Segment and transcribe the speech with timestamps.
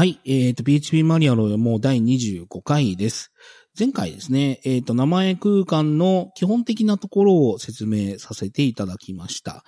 [0.00, 0.18] はい。
[0.24, 3.32] えっ、と、PHP マニュアルもう第25回です。
[3.78, 9.62] 前回ですね、えっ、と、名前空間の基本的なところを説明させていただきました。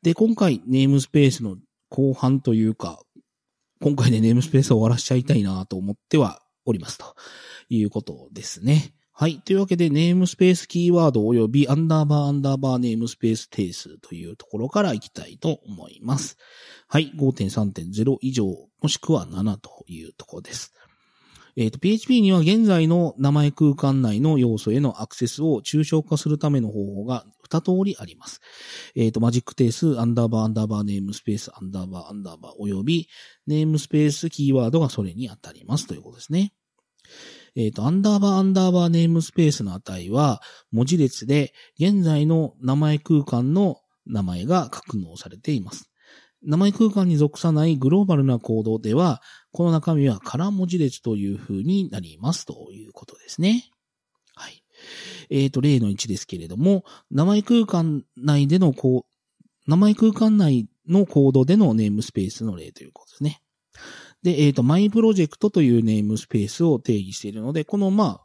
[0.00, 1.58] で、今回、ネームスペースの
[1.90, 2.98] 後半というか、
[3.82, 7.14] 今回でネームスペースを終わらしちゃいたいなと思ってはおりますと
[7.68, 8.94] いうことですね。
[9.16, 9.38] はい。
[9.42, 16.36] というわけで、ネームスペースキーワード及びアンダーバーアンダーバーネームスペース定数というところからいきたいと思います。
[16.88, 17.12] はい。
[17.14, 18.44] 5.3.0以上、
[18.82, 20.74] もしくは7というところです。
[21.54, 28.40] えっ、と、PHP には現在の名前空間内の要素へのアクセスを抽象化するための方法が2通りあります。
[28.96, 33.08] えっ、と、マジック定数、アンダーバーアンダーバーネームスペース、アンダーバーアンダーバー及び、
[33.46, 36.52] ネームスペースキーワードがそれに当たりますということですね。
[37.56, 45.90] えっ、と、アンダーバーアンダーバーネームスペースの値は、文字列で現在の名前空間の名前が格納されています。
[46.42, 49.22] 名前空間に属さないグローバルなコードでは、
[49.52, 53.70] この中身は空文字列という風になりますということですね。
[54.34, 54.62] はい。
[55.30, 63.40] えっ、と、例の1ですけれども、名前空間内でのこう、名前空間内のコードでのネームスペースの例ということですね。
[64.24, 68.20] で、えっ、と、マイプロジェクトというネームスペースを定義しているので、この、まあ、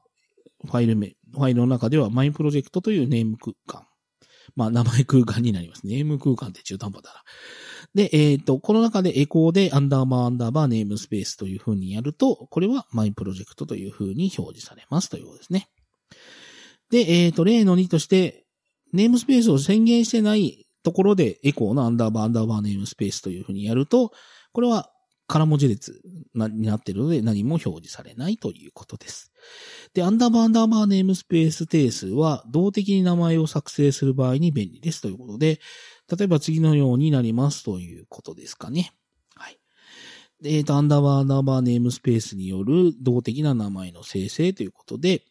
[0.66, 3.86] ファイル名、ファイルの中ではマイプロジェクトというネーム空間。
[4.56, 5.86] まあ、名前空間になります。
[5.86, 7.23] ネーム空間って中途半端だな。
[7.94, 15.67] で、えっ、と、この中でエコーでアンダーバーアンダーバーネームスペースという風にやると、これはマイプロジェクトという風に表示されますということですね。
[16.91, 18.45] で、えっ、と、例の2として、
[18.94, 24.11] ネームスペースを宣言してないところでエコーのアンダーバーアンダーバーネームスペースという風にやると、
[24.52, 24.89] これは
[25.30, 26.02] 空文字列
[26.33, 29.31] になっているので何も表示されないということです。
[29.94, 35.59] で、アンダーバーアンダーバーネームスペース定数は動的に名前を作成する場合に便利ですということで、
[36.11, 38.91] 例えば次のようになりますということですかね。
[39.35, 39.59] はい。
[40.41, 45.25] でえっ、と、アンダーバーアンダーバーネームスペースによる動的な名前の生成ということで、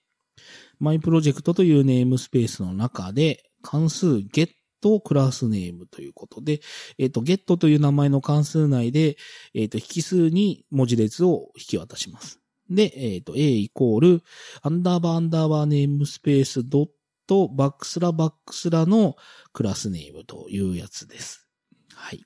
[0.78, 4.50] マイプロジェクトというネームスペースの中で関数 get
[4.80, 6.60] とクラスネームということで、
[6.98, 9.16] えっ、と、get という名前の関数内で、
[9.54, 12.40] えっ、と、引数に文字列を引き渡します。
[12.70, 14.22] で、えっ、と、a イコール、
[14.62, 16.88] アンダーバーアンダーバーネームスペースドッ
[17.26, 19.16] トバックスラバックスラの
[19.52, 21.46] クラスネームというやつです。
[21.94, 22.24] はい。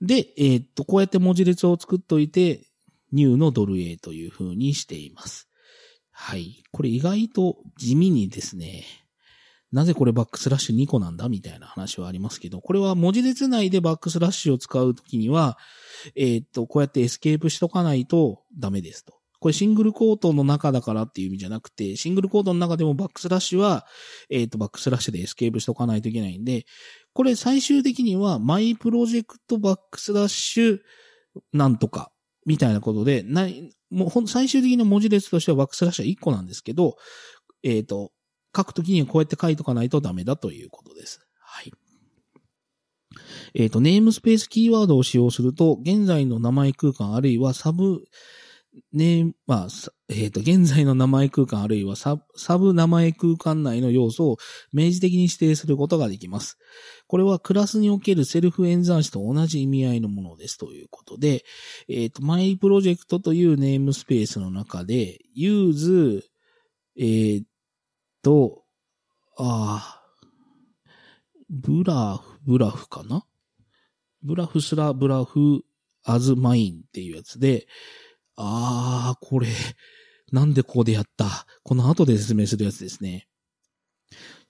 [0.00, 2.66] で、えっ、と、こうやって文字列を作っといて、
[3.12, 5.48] new のドル A という風にしています。
[6.10, 6.62] はい。
[6.72, 8.84] これ意外と地味にですね、
[9.74, 15.58] なぜこれバックスラッシュ2個なんだみたいな話はありますけど、これは文字列内でバックスラッシュを使うときには、
[16.14, 19.14] えっ、と、こうやってエスケープしとかないとダメですと。
[19.40, 23.84] これシングルクォートの中だからっていう意味じゃなくて、シングルクォートの中でもバックスラッシュは、
[24.30, 26.66] えっ、と、バックスラッシュでエスケープしとかないといけないんで、
[27.12, 30.78] これ最終的には、 my project バックスラッシュ
[31.52, 32.12] なんとか、
[32.46, 36.96] みたいなことで、ない、もうほん、最終的な文字列としてはバックスラッシュは1個なんですけど、
[37.64, 38.12] えっ、と、
[38.56, 41.20] 書くときにはこうやって書いとかないとダメだということです。
[41.40, 41.72] はい。
[43.54, 48.04] えっ、と、ネームスペースキーワードを使用すると、現在の名前空間あるいはサブ、
[48.92, 49.68] ネーム、まあ、
[50.08, 54.36] えっ、と、現在の名前空間あるいはサブ、サブ名前空間内の要素を
[54.72, 56.58] 明示的に指定することができます。
[57.06, 61.44] これはクラスにおけるセルフ演算子と同じ意味合いのものですということで、
[61.88, 66.22] えっ、と、マイプロジェクトというネームスペースの中で、use、
[66.98, 67.42] えっ、
[68.24, 68.64] と、
[69.38, 70.02] ああ、
[71.50, 73.24] blah、blah かな？
[74.22, 77.66] blah スラ blah as mine っていうやつで、
[78.36, 79.48] ああ、これ、
[80.32, 81.46] なんでここでやった？
[81.62, 83.28] この後で説明するやつですね。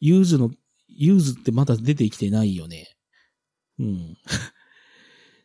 [0.01, 0.51] use の、
[0.89, 2.97] use ってまだ出てきてないよね。
[3.79, 4.17] うん。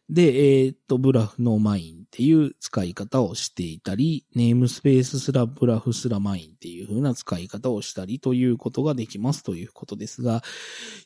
[0.10, 10.42] で、えーっと、 blah の mine っていう使い方をしていたり、 namespace スラ blah スラ mine っていう風な使い方をしたりということができますということですが、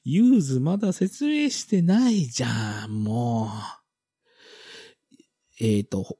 [0.05, 3.49] use まだ説明してないじゃん、もう。
[5.59, 6.17] えーっと、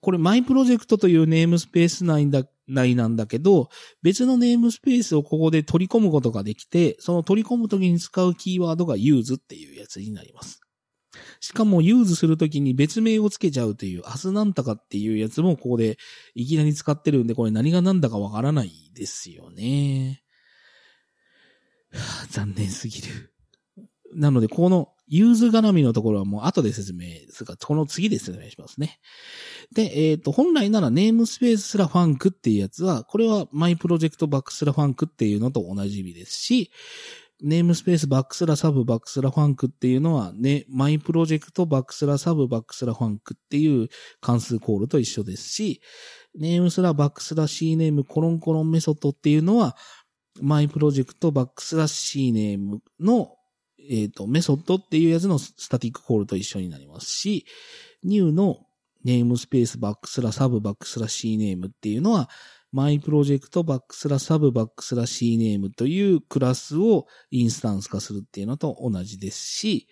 [0.00, 3.70] これ my project という namespace 内だ、内なんだけど、
[4.02, 10.65] 別の namespace をここで取り込むことができて、その取り込むときに使うキーワードが use っていうやつになります。
[11.40, 15.98] しかも、 use するときに別名をつけちゃうという、 as なんたかっていうやつもここで
[16.34, 20.22] いきなり使ってるんで、これ何が何だかわからないですよね。
[22.30, 23.32] 残念すぎる。
[24.14, 28.98] なので、この use 絡みのところはもう後で説明するか、この次で説明しますね。
[29.72, 36.70] で、えっ、と、本来なら namespace スラ func っていうやつは、これは my project バックスラ func っていうのと同じ意味ですし、
[37.42, 43.88] namespace バックスラ sub バックスラ func っていうのはね、 my project バックスラ sub バックスラ func っていう
[44.20, 45.82] 関数コールと一緒ですし、
[46.38, 49.76] ネームスラバックスラ C ネームコロンコロンメソッドっていうのは、
[50.40, 53.36] my project バックスラ C name の、
[53.78, 57.46] え、ー、と、 method っていうやつの static call と一緒になりますし、
[58.02, 58.58] new の
[59.04, 62.28] namespace バックスラ sub バックスラ C name っていうのは、
[62.76, 69.88] マイプロジェクトバックスラサブバックスラ C ネームというクラスをインスタンス化するっていうのと同じですし、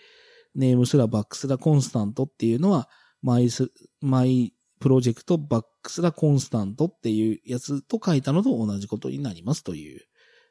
[0.55, 2.91] name スラバックスラ constant っていうのは、
[3.23, 3.73] マイス、
[4.03, 10.03] my project バックスラ constant っていうやつと書いたのと同じことになりますという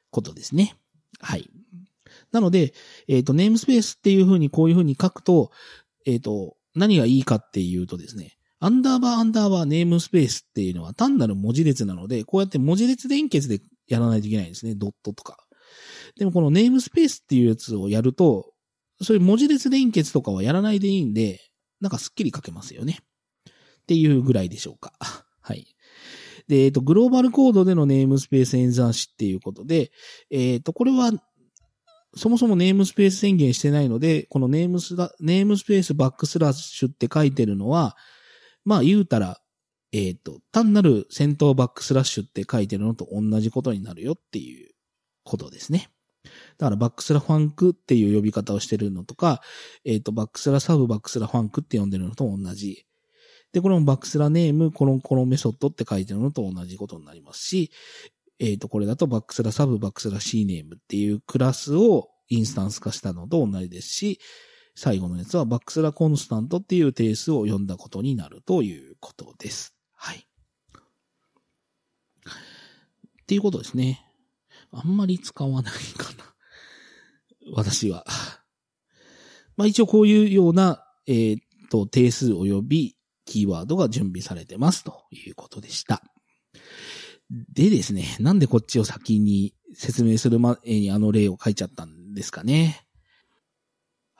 [0.09, 0.75] ことですね。
[1.19, 1.47] はい。
[2.31, 2.73] なので、
[3.07, 5.51] えっ、ー、と、ネームスペースっていうふうにこういうふうに書くと、
[6.07, 14.73] えっ、ー、と、何がいいかっていうとですね、アンダーバーアンダーバーネームスペースっていうのは単なる文字列なので、こうやって文字列連結でやらないといけないんですね。
[14.73, 15.35] ドットとか。
[16.17, 18.53] でもこのネームスペースっていうやつをやると、
[19.01, 21.41] そういう文字列連結とかはやらないでいいんで、
[21.81, 22.99] なんかスッキリ書けますよね。
[23.49, 24.93] っていうぐらいでしょうか。
[25.41, 25.67] はい。
[26.47, 29.91] で、えっ、と、グローバルコードでのネームスペース演算子っていうことで、
[30.29, 31.11] えっ、と、これは、
[32.15, 37.97] そもそもネームスペース宣言してないので、このネームスラ、ネームスペースバックスラッシュって書いてるのは、
[38.65, 39.39] まあ言うたら、
[39.91, 44.71] えっ、ー、と、単なる先頭バックスラッシュって書いてるのと同じことになるよっていう
[45.23, 45.89] ことですね。
[46.57, 49.41] だからバックスラ func っていう呼び方をしてるのとか、
[49.85, 52.85] えっ、ー、と、バックスラ sub バックスラ func って呼んでるのと同じ。
[53.51, 57.71] で、これもバックスラネーム、コロンコロンメソッドって書いてるのと同じことになりますし、
[58.39, 64.19] えっ、ー、と、これだとバックスラサブバックスラ C ネームっていうクラスをインスタンス化したのと同じですし、
[64.75, 69.75] 最後のやつはバックスラコンスタントっていう定数を読んだことになるということです。
[69.95, 70.25] はい。
[73.23, 74.05] っていうことですね。
[74.71, 76.33] あんまり使わないかな。
[77.55, 78.05] 私は。
[79.55, 86.01] まあ一応こういうような、えー、っと、定数及びキーワードが準備されてますということでした。
[87.29, 92.82] でですね、なんでこっちを先に説明する前にあの例を書いちゃったんですかね。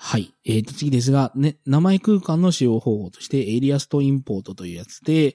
[0.06, 0.34] はい。
[0.44, 5.34] えっ、ー、と、次ですが、ね、名前空間の使用方法として、エリアストインポートというやつで、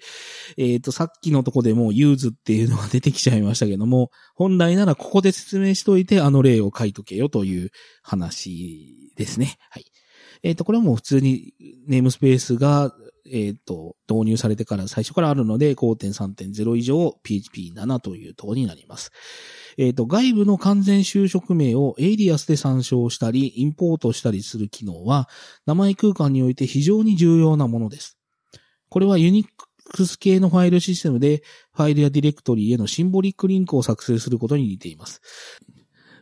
[0.58, 7.70] えっ、ー、と、さっきのとこでもユーズっていうのが出てきちゃいましたけども、本来ならここで説明しといて、あの例を書いとけよという
[8.02, 9.56] 話ですね。
[9.70, 9.86] はい。
[10.42, 11.54] えっ、ー、と、これはもう普通に
[11.86, 12.92] ネームスペースが、
[13.32, 19.10] えっ、と、導入されてから最初からあるので、5.3.0以上 PHP7 というところになります。
[19.76, 25.28] えっ、ー、と、外部の完全修飾名をエイリアスで参照したり、インポートしたりする機能は、
[25.66, 28.18] 名前空間において非常に重要なものです。
[28.88, 29.46] これはユニッ
[29.92, 31.42] クス系のファイルシステムで、
[31.74, 35.20] ファイルやディレクトリへのシンボリックリンクを作成することに似ています。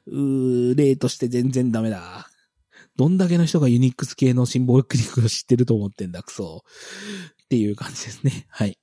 [0.07, 2.29] うー、例として全然ダメだ。
[2.97, 6.65] どんだけの人がユニックス系のシンボリックリンクを知ってると思ってんだ、くそ。
[7.45, 8.47] っていう感じですね。
[8.49, 8.79] はい。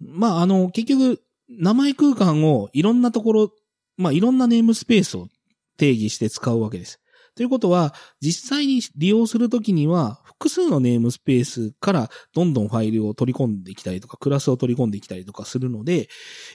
[0.00, 3.52] まあ、あの、結局、名前空間をいろんなところ、
[3.96, 5.28] まあ、いろんなネームスペースを
[5.76, 7.00] 定義して使うわけです。
[7.36, 16.08] ということは、実際に利用するときには、複数のネームスペースからどんどんファイルを取り込んできたりとか、クラスを取り込んできたりとかするので、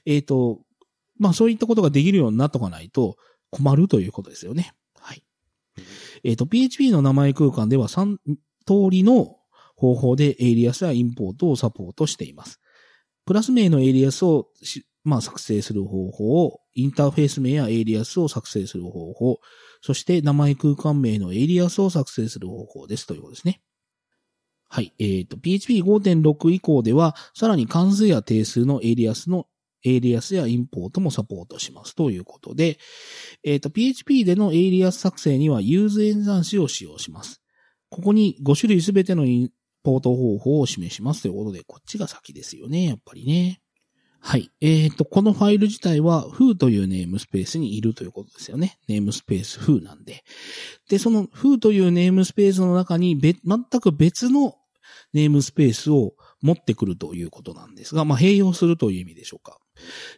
[0.06, 0.60] えっ、ー、と、
[1.18, 3.18] まあそういったことができるようになっとかないと
[3.52, 4.74] 困るということですよね。
[6.24, 8.18] えっ、ー、と、PHP の名前空間では3
[8.66, 9.38] 通りの
[9.76, 12.60] 方法でエイリアスやインポートをサポートしています。
[13.26, 14.48] クラス名のエイリアスを
[15.04, 19.40] まあ、作成する方法、インターフェース名やエイリアスを作成する方法、
[19.82, 23.62] そして名前空間名のエイリアスを作成する方法ですということですね。
[24.68, 24.94] はい。
[25.00, 29.48] えっ、ー、と、PHP5.6 以降では、さらに関数や定数のエイリアスの
[29.84, 32.78] エイリアスやインポートもサポートしますということで、
[33.44, 37.42] えっ、ー、と、PHP でのエイリアス作成には use 演算子を使用します。
[37.90, 39.50] ここに5種類すべてのイン
[39.84, 43.62] ポート方法を示しますということで、こっちが先ですよね、やっぱりね。
[44.22, 44.52] はい。
[44.60, 48.78] えっ、ー、と、このファイル自体は foo というネームスペースにいるということですよね。
[48.88, 50.24] ネームスペース foo なんで。
[50.90, 54.56] で、その foo というネームスペースの中に全く別の
[55.14, 59.58] ネームスペースを持ってくるということなんですが、まあ、併用するという意味でしょうか。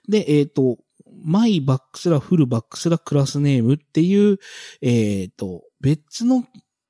[0.07, 0.77] で、えっ、ー、と、
[1.23, 4.39] my バックスラフルバックスラクラスネームっていう、
[4.81, 6.45] えっ、ー、と、別の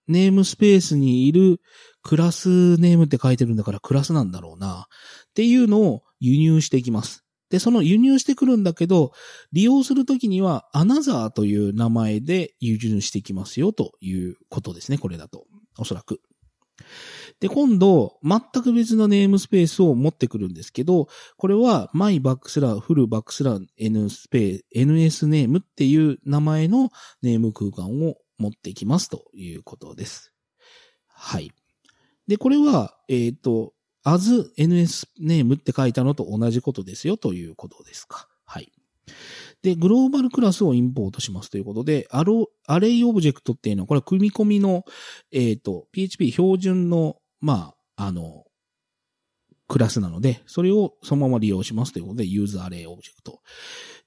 [0.08, 1.62] ネームスペースにいる
[2.04, 4.88] クラスネームって書いてるんだからクラスなんだろうな。
[5.30, 7.24] っていうのを輸入していきます。
[7.50, 9.12] で、その輸入してくるんだけど、
[9.52, 15.46] 利用するときには、アナザーという名前で輸入していきますよということですね、これだと。
[15.78, 16.22] おそらく。
[17.42, 21.08] で、今度、全く別のネームスペースを持ってくるんですけど、
[21.38, 26.92] これは my バックスラー、フルバックスラー n スペース、ns ネームっていう名前の
[27.24, 30.32] ネーム空間を持ってきますということです。
[31.08, 31.52] はい。
[32.28, 38.28] で、これは、えっ、ー、と、as ns ネームって書いたのと同じことですよということですか。
[38.46, 38.72] はい。
[39.64, 44.86] で、グローバルクラスをインポートしますということで、アロ、 array object っていうのは、これは組み込みの、
[45.32, 48.46] えっ、ー、と、PHP 標準の、まあ、あの、
[49.68, 53.40] クラスなので、それをそのまま利用しますということで、 use array object。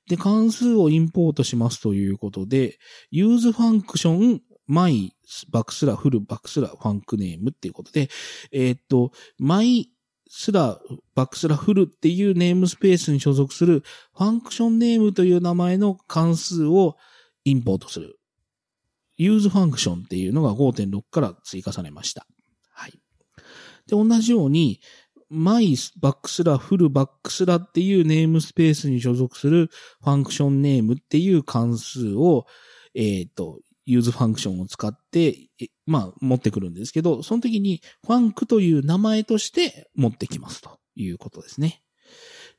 [0.08, 2.78] で、関数をインポートしますということで、
[3.10, 5.14] use function、my、
[5.50, 8.08] バックスラ、 full、バックスラ、 func name っていうことで、
[8.52, 9.90] えー、っと、 my
[10.28, 10.78] スラ、
[11.14, 13.82] バックスラ full っていうネームスペースに所属する
[14.14, 16.96] function name という名前の関数を
[17.44, 18.18] インポートする。
[19.16, 22.26] use function っていうのが5.6から追加されました。
[23.86, 24.80] で、同じように、
[25.30, 29.70] my バックスラ full バックスラっていうネームスペースに所属する
[30.02, 32.46] function name っていう関数を、
[32.94, 35.36] えっ、ー、と、 use function を使って、
[35.86, 41.82] まあ、持ってくるんですけど、その時に、 func という名前として持ってきますということですね。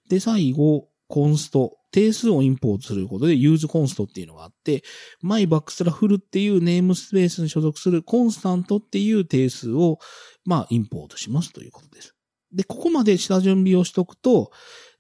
[0.09, 1.77] で、最後、 const。
[1.91, 4.83] 定数をインポートすることで、 use const っていうのがあって、
[5.21, 9.99] my バックスラ full っていうネームスペースに所属する constant っていう定数を、
[10.43, 12.13] まあ、インポートしますということです。
[12.53, 14.51] で、ここまで下準備をしとくと、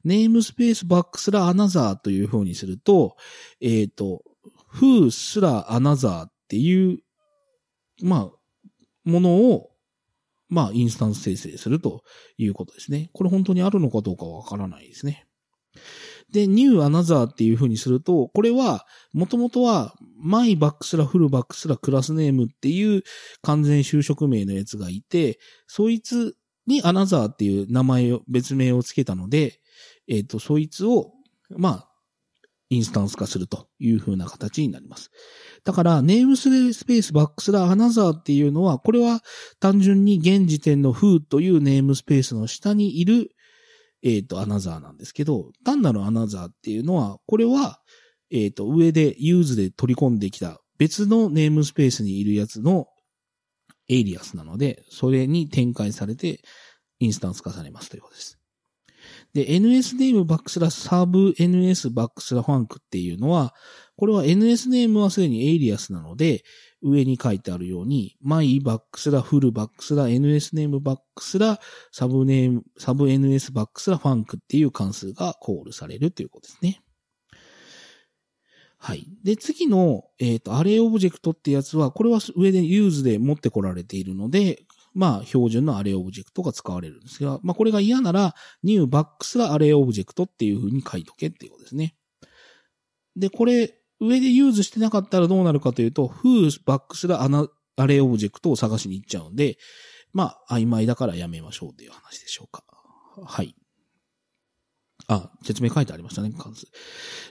[0.05, 3.17] namespace バックスラ another という風にすると、
[3.59, 4.23] えっ、ー、と、
[4.75, 6.99] who すらアナザーっていう、
[8.01, 8.69] まあ、
[9.03, 9.71] ものを、
[10.47, 12.03] まあ、インスタンス生成すると
[12.37, 13.09] いうことですね。
[13.13, 15.25] これ本当にあるのかどうかわからないですね。
[16.31, 23.03] で、new another っていう風にすると、これは、もともとは、my バックスラフルバックスラクラスネームっていう
[23.41, 26.35] 完全就職名のやつがいて、そいつ
[26.67, 29.59] に another っていう名前を、別名をつけたので、
[30.07, 31.13] えっ、ー、と、そいつを、
[31.49, 31.89] まあ、
[32.69, 35.11] インスタンス化するという風な形になります。
[35.63, 39.21] だから、 namespace バックスラー another っていうのは、これは
[39.59, 43.34] 単純に現時点の who というネームスペースの下にいる、
[44.05, 47.81] えっ、ー、と、アナザーなんですけど、単なるアナザーっていうのは、これは、
[48.31, 52.87] えっ、ー、と、上で use で取り込んできた別のネームスペースにいるやつの
[53.89, 56.41] エイリアスなので、それに展開されて
[56.99, 58.39] インスタンス化されますということです。
[59.33, 63.53] で、NS ネームバックスラサブ NS バックスラファンクっていうのは、
[63.97, 66.43] これは NS ネームはすでにエイリアスなので、
[66.81, 71.59] 上に書いてあるように、マイバックスラフルバックスラ NS ネームバックスラ
[71.91, 76.81] サブネーム、サブ NS バックスラファンクっていう関数がコールされるということですね。
[78.77, 79.07] はい。
[79.23, 91.95] で、次の、えっ、ー、と、 array object ってやつは、これは上で use で持ってこられているので、まあ、標準の array object が使われるんですが、まあ、これが嫌なら、new バックスラ array object っていう風に書いとけっていうことですね。
[93.15, 99.57] で、これ、上で use してなかったらどうなるかというと、who バックスラアレオブジェクトを探しに行っちゃうんで、
[100.13, 102.63] まあ、曖昧だからやめましょうっていう話でしょうか。
[103.25, 103.55] はい。
[105.07, 106.67] あ、説明書いてありましたね、関数。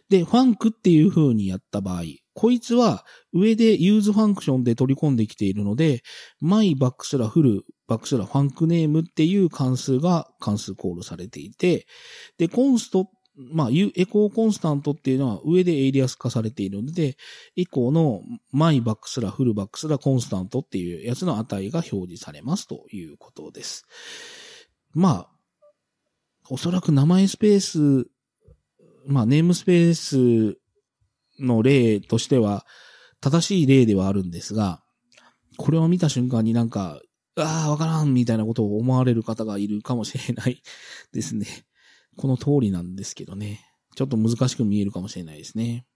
[0.09, 2.02] で、 func っていう風にやった場合、
[2.35, 6.02] こいつは上で use function で取り込んできているので、
[6.40, 11.87] my バックスラ full、バックスラ func name っていう関数が関数コールされていて、
[12.38, 17.17] で、 const、まあ、 echo constant っていうのは上でエイリアス化されているので、
[17.57, 18.23] 以降の
[18.53, 23.87] my バックスラ full バックスラ constant っていうやつの値が表示されますということです。
[24.93, 25.29] まあ、
[26.49, 28.09] おそらく名前スペース、
[29.07, 30.59] まあ、ネームスペース
[31.41, 32.64] の例としては、
[33.21, 34.83] 正しい例ではあるんですが、
[35.57, 37.00] これを見た瞬間になんか、
[37.37, 40.62] ああ、わからんみたいなことを思われる方がいるかもしれない
[41.12, 41.47] ですね。
[42.16, 43.61] この通りなんですけどね。
[43.97, 45.87] ちょっと難しく見えるかもしれないですね。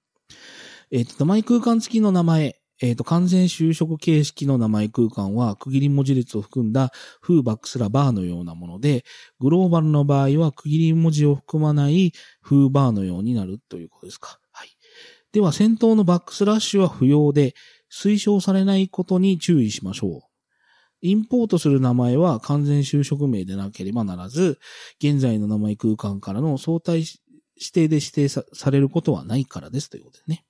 [0.90, 2.56] えっ、ー、と、名前空間付きの名前。
[2.80, 9.04] えっ、ー、と、完全就職形式の名前空間は、区切り文字列を含んだフーバックスラバーのようなもので、
[9.40, 14.38] グローバルの場合は区切り文字を含まないフーバーのようになるということですか。
[14.52, 14.68] はい
[15.32, 17.54] では先頭のバックスラッシュは不要で、
[17.90, 20.27] 推奨されないことに注意しましょう。
[21.00, 24.58] インポートする名前は完全修飾名でなければならず、
[24.98, 30.44] 現在の名前空間からの相対指定で指定されることはないからですということですね。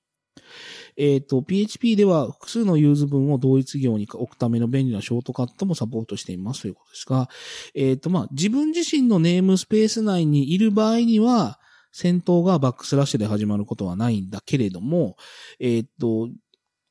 [0.97, 7.29] えっ、ー、と、PHP では複数の use 文を同一行に置くための便利なショートカットもサポートしていますということですが、
[7.73, 11.59] えっ、ー、と、まあ、自分自身のネームスペース内にいる場合には、
[11.91, 15.15] 先頭がバックスラッシュで始まることはないんだけれども、
[15.59, 16.29] えー、と、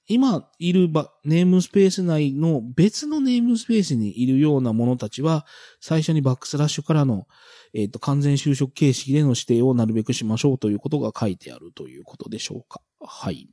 [0.08, 5.44] 今いるばネームスペース内の別のネームスペースにいるようなものたちは、
[5.80, 7.26] 最初にバックスラッシュからの、
[7.74, 12.80] えっ、と、完全修飾形式での指定をなるべくしましょうということが書いてあるということでしょうか。
[13.00, 13.50] はい。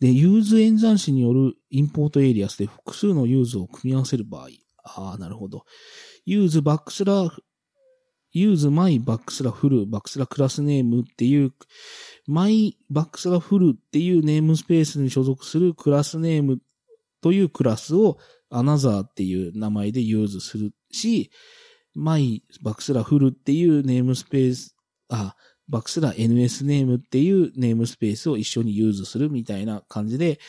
[0.00, 4.48] で、 use 演算子によるインポートエリアスで複数の use を組み合わせる場合。
[4.82, 5.64] ああ、なるほど。
[6.24, 7.30] use バックスラ、
[8.38, 11.52] use My バックスラ Full、バックスラ Classname っていう、
[12.26, 16.58] My バックスラ Full っていうネームスペースに所属する Classname
[17.22, 18.18] というクラスを
[18.50, 21.30] Another っていう名前で use するし、
[21.94, 24.76] My バックスラ Full っていうネームスペース、
[25.08, 25.34] あ、
[25.70, 30.40] バックスラ NS ネームっていうネームスペースを一緒に use するみたいな感じで、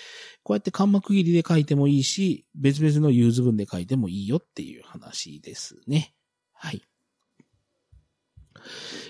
[0.43, 6.13] こうやってカンマ区切りで書いてもいいし、別々の use 文で書いてもいいよっていう話ですね。
[6.51, 6.81] はい。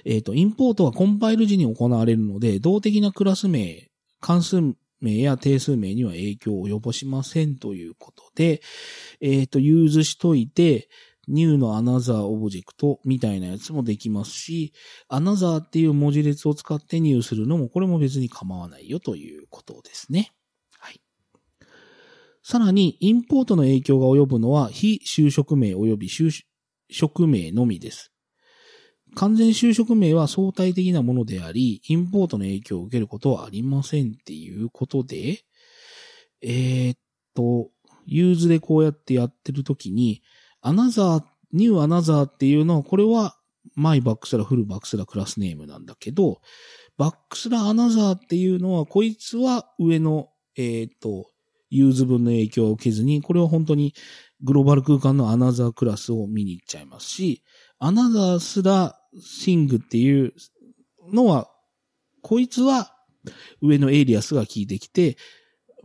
[0.06, 3.89] えっ、ー、と、インポートはコンパイル時に行われるので、動的なクラス名、
[4.20, 4.58] 関数
[5.01, 8.62] 名や定数名には影響を及ぼしませんということで、
[9.22, 10.89] えっ、ー、と、ユーズしといて、
[11.27, 14.74] new の another object みたいなやつもできますし、
[15.10, 20.32] another っていう文字列を使って new するのもこれも別に構わないよということですね。
[20.80, 21.01] はい。
[22.44, 26.32] さらに、インポートの影響が及ぶのは非就職名及び就
[26.89, 28.13] 飾名のみです。
[29.15, 35.43] 完全修飾名は相対的なものであり、インポートの影響を受けることはありませんっていうことで、
[36.41, 36.97] えー、っ
[37.33, 37.69] と、
[38.05, 40.21] use でこうやってやってるときに、
[40.61, 43.35] アナザー、ニューアナザーっていうのは、これは、
[43.75, 46.39] My バックスラ Full バックスラ Classname なんだけど、
[46.97, 51.31] バックスラ Another っていうのは、こいつは上の、えっ、と、
[51.69, 53.93] use 文の影響を受けずに、これは本当に
[54.41, 57.43] グローバル空間のアナザークラスを見に行っちゃいますし、
[57.79, 60.34] Another スラ thing っていう
[61.13, 61.50] のは、
[62.22, 62.93] こいつは
[63.62, 65.17] 上のエイリアスが効いてきて、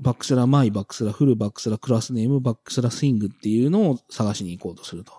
[0.00, 5.12] バックスラ My、バックスラ Full、バックスラ Classname、バックスラ thing っていうのを探しに行こうとすると。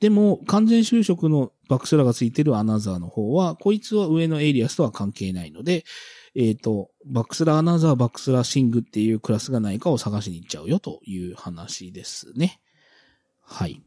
[0.00, 5.84] でも、完全修飾のバックスラがついてるアナザーの方は、こいつは上のエイリアスとは関係ないので、
[6.34, 12.60] えっ、ー、と、バックスラ Another、バックスラ thing っていうクラスがないかを探しに行っちゃうよという話ですね。
[13.40, 13.82] はい。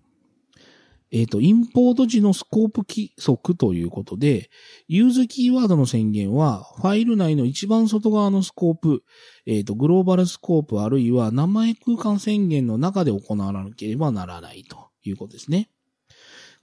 [1.11, 4.49] えっ、ー、と、インポート時のスコープ規則ということで、
[4.87, 9.03] ユーズキーワードの宣言は、ファイル内の一番外側のスコープ、
[9.47, 15.69] えっ、ー、と、グローバルスコープあるいは名前空間宣言の中で行わなければならないということですね。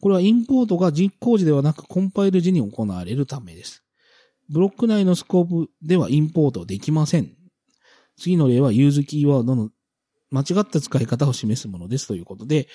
[0.01, 3.83] これはインポートが実行時ではなくコンパイル時に行われるためです。
[4.49, 7.33] ブロック内のスコープではインポートできません。
[8.17, 9.71] 次の例はユーズキーワードの
[10.31, 12.69] 間違った使い方を示すものですということで、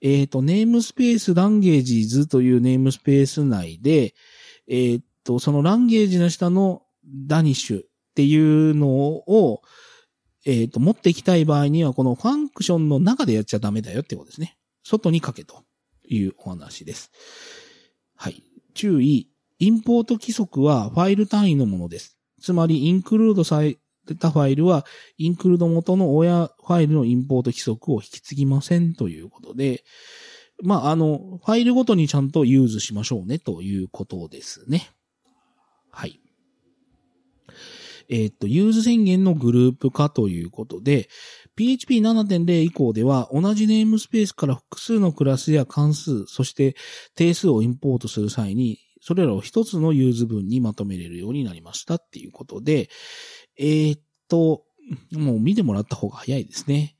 [0.00, 4.14] えっ、ー、と、ネームスペースランゲージズというネームスペース内で、
[4.68, 9.62] えっ、ー、と、そのランゲージの下のダニッシュっていうのを、
[10.46, 14.56] えっ、ー、と、持っていきたい場合には、このファンクションの中でやっちゃダメだよってことですね。
[14.82, 15.64] 外に書けと
[16.08, 17.10] いうお話です。
[18.16, 18.42] はい。
[18.74, 19.30] 注意。
[19.58, 22.18] インポート規則はファイル単位のものです。
[22.40, 23.78] つまり、インクルードされ
[24.14, 24.84] たファイルは、
[25.16, 29.84] インクルード元の親ファイルのインポート規則を引き継ぎませんということで、
[30.62, 34.90] まあ、あの、ファイルごとにちゃんと use しましょうねということですね。
[35.90, 36.20] はい。
[38.08, 41.08] えっ、と、 use 宣言のグループ化ということで、
[41.56, 46.76] PHP7.0 以降では同じネームスペースから複数のクラスや関数、そして
[47.14, 52.88] 定数をインポートする際に、それらを一つの use 文にまとめれるようになりましたっていうことで、
[53.58, 54.64] えー、っと、
[55.12, 56.96] もう見てもらった方が早いですね。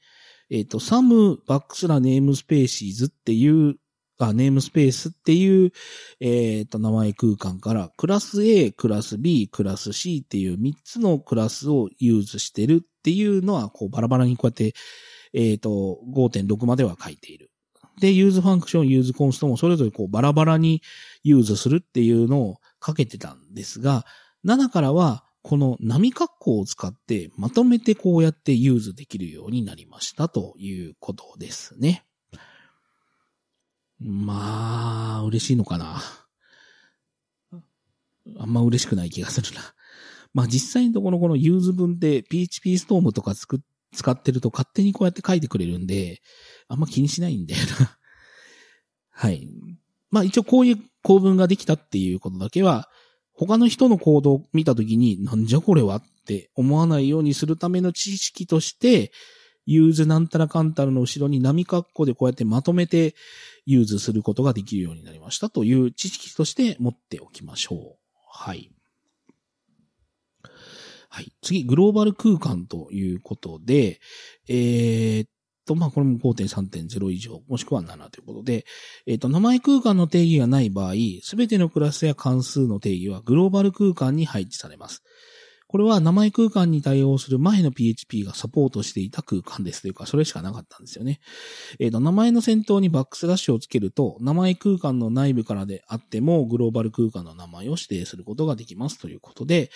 [0.51, 3.77] えー、っと、 some バックスラ namespaces っていう
[4.19, 5.73] あ、 namespace っていう、
[6.21, 14.75] えっ、と、名前空間から、クラス A、クラス B、クラス C っていう3つのクラスを use してるっていうのは、こう、バラバラにこうやって、
[15.33, 17.51] えっ、と、5.6までは書いている。
[18.01, 20.83] で、 use function、use const もそれぞれこう、バラバラに
[21.25, 24.05] use するっていうのをかけてたんですが、
[24.45, 32.07] 7からは、この波括弧を使ってまとめてこうやって use できるようになりましたということですね。
[34.01, 36.01] まあ、嬉しいのかな。
[38.39, 39.61] あんま嬉しくない気がするな。
[40.33, 43.61] まあ実際のところこのユーズ文で PHP ストームとかつく
[43.93, 46.23] 使ってると勝手にこうやって書いてくれるんで、
[46.69, 47.99] あんま気にしないんだよな。
[49.11, 49.47] はい。
[50.11, 52.89] まあ一応こういう構文ができたっていうことだけは、
[53.37, 59.13] 他の人のコードを見たときに、なんじゃこれはって思わないようにするための知識として、
[59.67, 63.15] use なんたらかんたらの後ろに波括弧でこうやってまとめて
[63.67, 67.97] use することができるようになりましたという知識として持っておきましょう。
[68.31, 68.71] はい。
[71.09, 71.33] はい。
[71.43, 74.01] 次、グローバル空間ということで、
[74.49, 75.27] えー、
[75.65, 78.65] と、まあ、これも5.3.0以上、もしくは7ということで、
[79.07, 85.03] えー、と、名前空間の定義がない場合、すべてのクラスや関数の定義はグローバル空間に配置されます。
[85.75, 91.19] これは名前空間に対応する前の PHP がサポートしていた空間ですというか、それしかなかったんですよね。
[91.81, 99.73] えっ、ー、と、名前の先頭にバックスラッシュをつけると、名前空間の内部からであっても、グローバル空間の名前を指定することができますということで、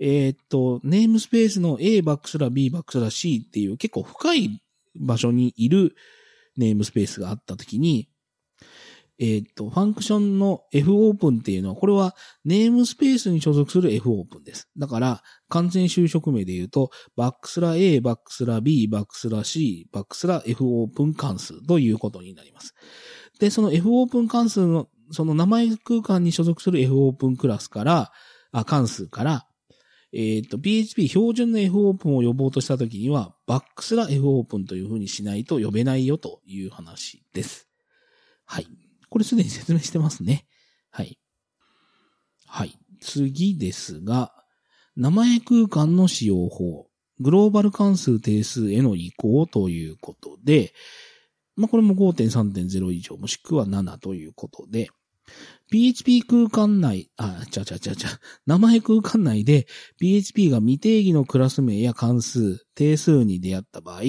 [0.00, 4.62] えっ、ー、と、ネームスペースの A バックスラ B バックスラ C っていう結構深い
[4.96, 5.94] 場所にいる
[6.56, 8.08] ネームスペースがあったときに、
[9.18, 14.68] えっ、ー、と、ファンクションの F オープンっていうのは、これはネームスペースに所属する F オープンです。
[14.76, 22.74] だから、完全就職名で言うと、バックスラ A、バックスラ B、バックスラ C、バックスラ F オープン関数ということになります。
[23.38, 28.10] で、その F オープン関数の、その名前空間に所属する F オープンクラスから、
[28.50, 29.46] あ、関数から、
[30.16, 37.68] えっ、ー、と、PHP 標準の F オープンを呼ぼうとしたときには、バックスラ F オープンというふうにしないと呼べないよという話です。
[38.44, 38.68] はい。
[39.10, 40.46] これすでに説明してますね。
[40.90, 41.18] はい。
[42.46, 42.78] はい。
[43.00, 44.32] 次ですが、
[44.96, 46.86] 名前空間の使用法、
[47.18, 50.72] グローバル関数定数への移行ということで、
[51.56, 54.90] まあ、これも5.3.0以上もしくは7ということで、
[55.72, 58.08] PHP 空間内、あ、ちゃちゃちゃちゃ、
[58.46, 59.66] 名前空間内で
[59.98, 64.02] PHP が未定義のクラス名や関数、定数に出会った場合、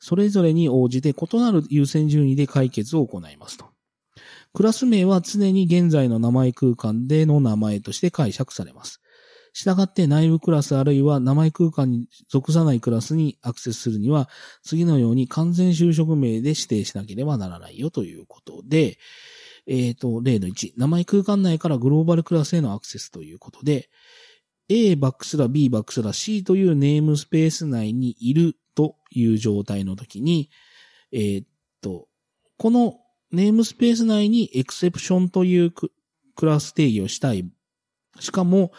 [0.00, 3.66] それぞれに応じて異なる優先順位で解決を行いますと。
[4.52, 9.00] クラス名は常に現在の名前空間での名前として解釈されます。
[9.52, 14.28] したがって内部クラスあるいは名前空間に属さないクラスにアクセスするには、
[14.62, 18.98] 次のように完全就職名で指定しなければならないよということで、
[19.66, 23.88] えっ、ー、と、例の1、名前空間内からグローバルクラスへのアクセスということで、
[24.68, 30.50] A バックスラ B バックスラ C というネームスペース内にいるという状態の時に、
[31.12, 31.44] えっ、
[31.80, 32.08] と、
[32.58, 32.98] この
[33.32, 35.90] ネームスペース内にエクセプションというク
[36.42, 37.48] ラス定義をしたい。
[38.20, 38.72] しかも、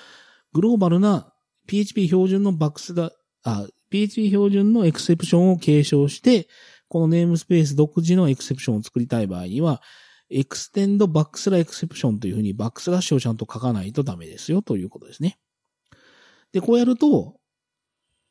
[0.53, 1.33] グローバルな
[1.67, 3.11] PHP 標準のバックスだ、
[3.43, 6.47] あ、PHP 標準のエクセプションを継承して、
[6.89, 9.81] このネームスペース独自の Exception を作りたい場合には、
[10.29, 15.39] extends バックスラ Exception というふうにバックスラッシュをちゃんと書かないとダメですよということですね。
[16.51, 17.35] で、こうやると、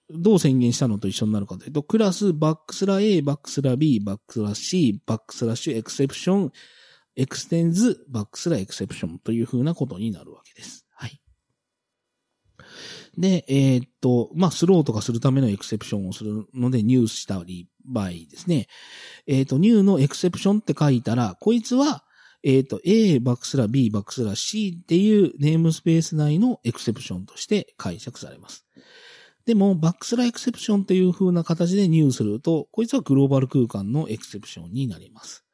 [0.08, 10.85] どう宣言したのと一緒になるかというと、クラス、バックスラ A、バックスラ B、バックスラ C、バックスラッシュ、 Exception、extends、バックスラ Exception というふうなことになるわけです。
[13.18, 18.66] で、えー、っと、まあ、 throw とかするための Exception をするので、 new したり、場合ですね。
[19.26, 22.04] えー、っと、 new の Exception って書いたら、こいつは、
[22.42, 28.66] えっ、と、A バックスラ B バックスラ C っていうネームスペース内の Exception として解釈されます。
[29.46, 35.45] でも、バックスラ Exception という風な形で new すると、こいつはグローバル空間の Exception になります。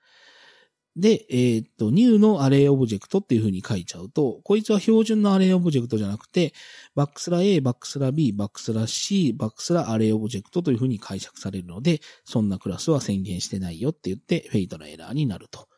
[0.94, 6.52] で、えー、っと、new の ArrayObject っていう風に書いちゃうと、こいつは標準の ArrayObject じゃなくて、
[6.94, 15.68] バックスラ A、バックスラ B、バックスラ C、バックスラ ArrayObject という風に解釈されるので、そんなクラスは宣言してないよって言って、フェイトのエラーになると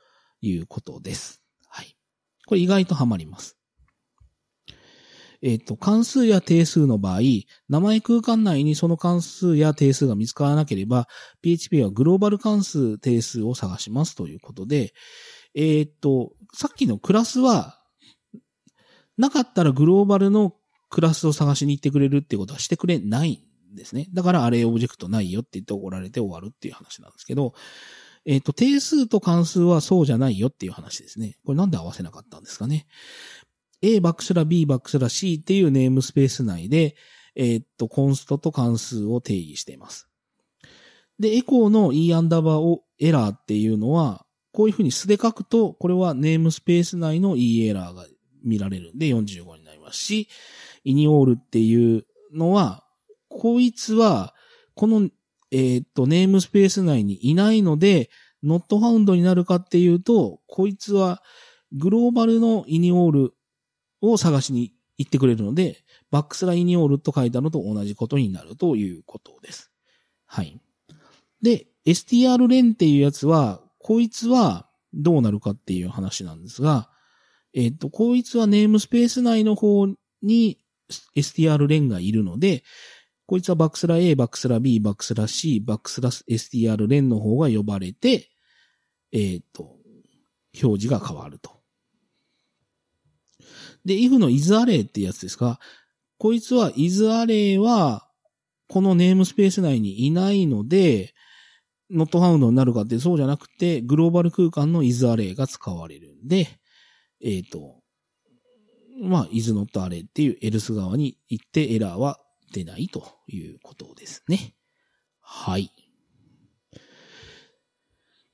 [0.40, 1.42] いうことです。
[1.68, 1.96] はい。
[2.46, 3.56] これ意外とハマります。
[5.46, 7.20] えっ、と、関数や定数の場合、
[7.68, 11.06] 名前空間内にその関数や定数が見つからなければ、
[11.42, 14.94] PHP はグローバル関数定数を探しますということで、
[15.54, 17.78] えっ、と、さっきのクラスは、
[19.18, 20.54] なかったらグローバルの
[20.88, 24.08] クラスを探しに行ってくれるっていうことはしてくれないんですね。
[24.14, 27.52] だからアレイオブジェクトないよって言って怒られて終わるっていう話なんですけど、
[28.26, 31.36] えっ、と、定数と関数はそうじゃないよっていう話ですね。
[31.44, 32.86] これなんで合わせなかったんですかね。
[33.84, 36.96] A バックスラ B バックスラ C っていうネームスペース内で、
[37.36, 40.08] えー、っと、コンストと関数を定義しています。
[41.18, 48.06] で、エコーの E アンダーバーをエラーっていうのは、こういうふうに素で書くと、これはネームスペース内の E エラーが
[48.42, 50.28] 見られるんで45になりますし、
[50.84, 52.84] イニオールっていうのは、
[53.28, 54.34] こいつは、
[54.74, 55.10] この、
[55.50, 58.08] えー、っと、ネームスペース内にいないので、
[58.42, 61.22] ノットファウンドになるかっていうと、こいつは、
[61.72, 63.34] グローバルのイニオール
[64.10, 69.72] を探しに行ってくれるので、バックスラインにオールと書いたのと同じことになるということです。
[70.26, 70.60] はい。
[71.42, 76.90] で、str 連っていうやつは、こいつはどうなるかっていう話なんですが、
[77.52, 79.86] えっ、と、こいつはネームスペース内の方
[80.22, 80.58] に
[81.16, 82.64] str 連がいるので、
[83.26, 88.30] こいつはバックスラ A、バックスラ B、バックスラ C、バックスラ str 連の方が呼ばれて、
[89.12, 89.76] えっ、と、
[90.62, 91.53] 表示が変わると。
[93.84, 95.60] で、if の is array ってやつですが、
[96.18, 98.08] こいつは isArray は、
[98.68, 101.14] このネームスペース内にいないので、
[101.90, 106.48] ノットファウンドになるかってそうじゃなくて、グローバル空間の isArray が使われるんで、
[107.22, 107.80] えっ、ー、と、
[109.02, 112.20] まあ、isNotArray っていう else 側に行ってエラーは
[112.52, 114.54] 出ないということですね。
[115.20, 115.70] はい。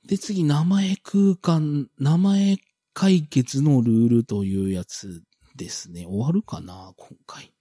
[0.07, 2.57] で、次、名前空間、名前
[2.93, 5.23] 解決のルールというやつ
[5.55, 6.05] ですね。
[6.05, 7.53] 終わるかな今回。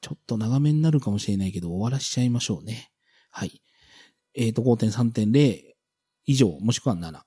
[0.00, 2.90] ちょっと長めになるかもしれないけど、終わらしちゃいましょうね。
[3.30, 3.62] はい。
[4.34, 5.62] えっ、ー、と、5.3.0
[6.26, 7.20] 以上、もしくは7。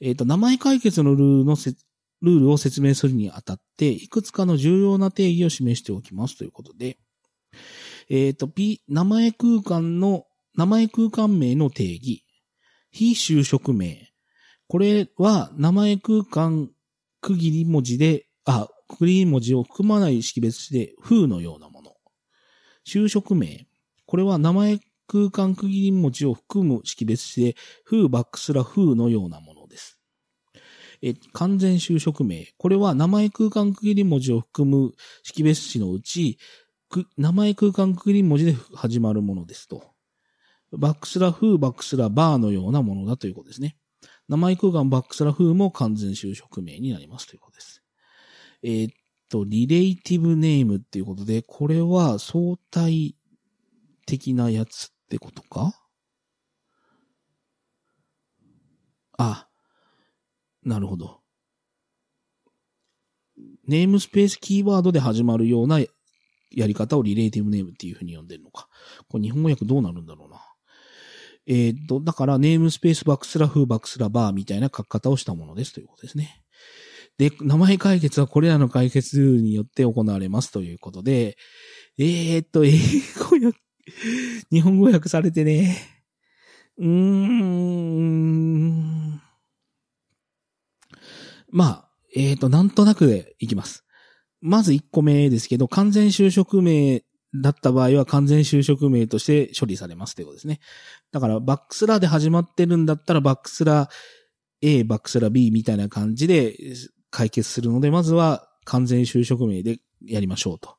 [0.00, 1.74] えっ、ー、と、名前解決のルールのせ、
[2.20, 6.98] ルールを説明するにあたって、いくつかの重要な定義を示しておきますということで、
[8.10, 12.24] えっ、ー、と、P、名前空間の、名前空間名の定義、
[12.90, 14.12] 非就職名。
[14.66, 16.70] これは、名前空間
[17.20, 21.94] 区切り文字で、あ、区切り文字を含まない識別詞で、風のようなもの。
[22.86, 23.66] 就職名。
[24.06, 29.98] これは名前空間区切り文字を含む識別詞で、風バックスラ風のようなものです。
[31.02, 32.46] え、完全就職名。
[32.56, 36.38] これは名前空間区切り文字を含む識別詞のうち、
[37.16, 39.92] 名前空間区切り文字で始まるものですと。
[40.72, 43.76] バックスラ風、バックスラバーのようなものだということですね。
[44.28, 47.82] 名前空間バックスラ風も完全就職名になりますということです。
[48.62, 48.94] えー、っ
[49.28, 53.14] と、リレイティブネームっていうことで、これは相対
[54.06, 55.74] 的なやつってことか？
[59.18, 59.48] あ、
[60.62, 61.20] なるほど。
[63.66, 68.68] ネームスペースキーワードで始まるようなやり方をリレイティブネームっていうふうに呼んでるのか。
[69.08, 70.40] これ日本語訳どうなるんだろうな？
[71.46, 76.42] えっ、と、だからネームスペースバックスラフーバックスラバーみたいな書き方をしたものですということですね。
[77.18, 81.36] で、名前解決はこれらの解決によって行われますということで、
[81.98, 82.70] えー、っと、英
[83.18, 83.58] 語訳、
[84.52, 85.76] 日本語訳されてね、
[86.78, 88.48] うーん。
[91.50, 93.84] まあ、えー、っと、なんとなくでいきます。
[94.40, 97.02] まず1個目ですけど、完全就職名
[97.34, 100.60] だった場合は完全就職名として処理されますということですね。
[101.10, 103.88] だから、バックスラーで始まってるんだったら、バックスラー
[104.60, 106.56] A、バックスラー B みたいな感じで
[107.10, 110.76] 解決するので、まずは完全就職名でやりましょうと。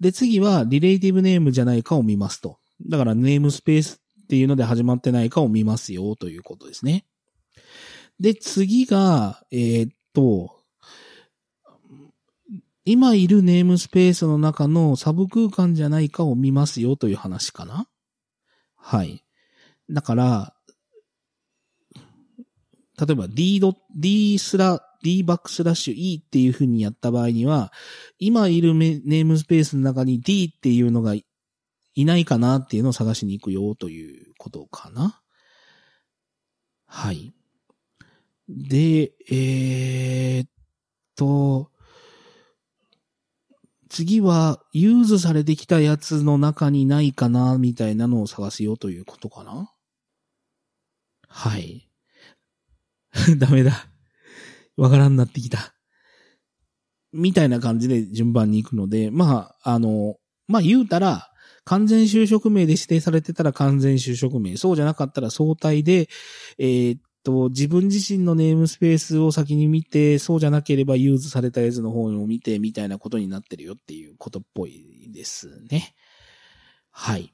[0.00, 2.58] で、次はリレイティブネームじゃないかを見ますと。
[2.88, 7.04] だからネームスペースっていうので始まってないかを見ますよということですね。
[8.18, 10.56] で、次が、えー、っと、
[12.84, 17.86] 今いるネームスペースの中のサブ空間じゃないかを見ますよという話かな
[18.76, 19.24] はい。
[19.90, 20.54] だから、
[22.98, 23.60] 例えば d,
[23.94, 27.72] d スラ d バックスラッシュ e っていう風にやった場合には、
[28.18, 31.24] 今いるネームスペースの中に d っていうのがい
[32.04, 35.20] ないかなっていうのを探しに行くよということかな。
[36.86, 37.32] はい。
[38.48, 40.48] で、えー、っ
[41.16, 41.70] と、
[43.88, 49.72] 次は、 use されてきたやつの中にないかな、みたいなのを探すよということかな。
[51.28, 51.88] はい。
[53.38, 53.89] ダメだ。
[54.76, 55.74] わからんなってきた。
[57.12, 61.30] みたいな感じで順番に行くので、まあ、あの、まあ言うたら、
[61.64, 64.56] 完全修飾名で指定されてたら完全修飾名。
[64.56, 66.08] そうじゃなかったら相対で、
[66.58, 75.94] えー、っと、自分自身のネームスペースを先に見て、そうじゃなければ use されたやつの方を見て、みたいなことになってるよっていうことっぽいですね。
[76.90, 77.32] はい。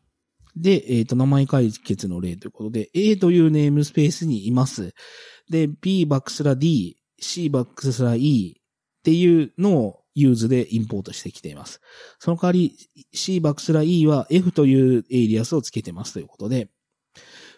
[0.57, 4.95] で、えっ、と、名前解決の例ということで、A というネームスペースにいます。
[5.51, 8.63] で、B バックスラ D、C バックスラ E っ
[9.03, 11.81] ていうのを use でインポートしてきています。
[12.19, 12.77] その代わり
[13.13, 16.71] C バックスラ E は F というエイリアスをつけてますということで、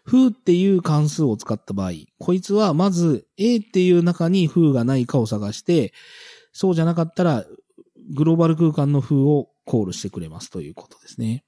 [0.05, 5.93] フーっていう関数を使った場合、こいつはまず A っていう中にフーがないかを探して、
[6.53, 7.45] そうじゃなかったら
[8.15, 11.45] グローバル空間のフーをコールしてくれますということですね。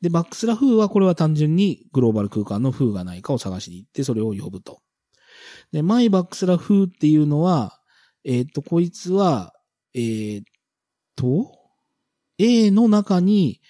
[0.00, 4.80] で、バックスラフーはこれは単純にグローバル空間のフーがないかを探しに行ってそれを呼ぶと。
[5.72, 7.78] で、マイバックスラフーっていうのは、
[8.24, 9.54] えっ、と、こいつは、
[9.94, 10.42] えっ、
[11.16, 11.52] と、
[12.38, 13.60] A の中に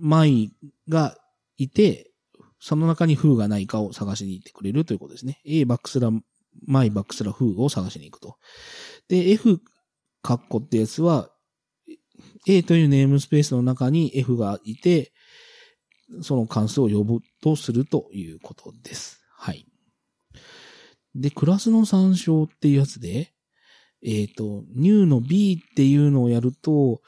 [0.00, 0.52] マイ
[0.88, 1.16] が
[1.56, 2.10] いて、
[2.58, 5.40] その中にフーがないかを探しに行ってくれるということですね。
[5.44, 6.10] A バックスラ、
[6.66, 8.36] マイバックスラフーを探しに行くと。
[9.08, 9.60] で、F
[10.22, 11.30] カッコってやつは、
[12.46, 15.12] A というネームスペースの中に F がいて、
[16.22, 19.24] その関数を呼ぶとするということです。
[19.36, 19.66] はい。
[21.14, 23.32] で、クラスの参照っていうやつで、
[24.04, 27.02] えっ、ー、と、new の b っていうのをやると、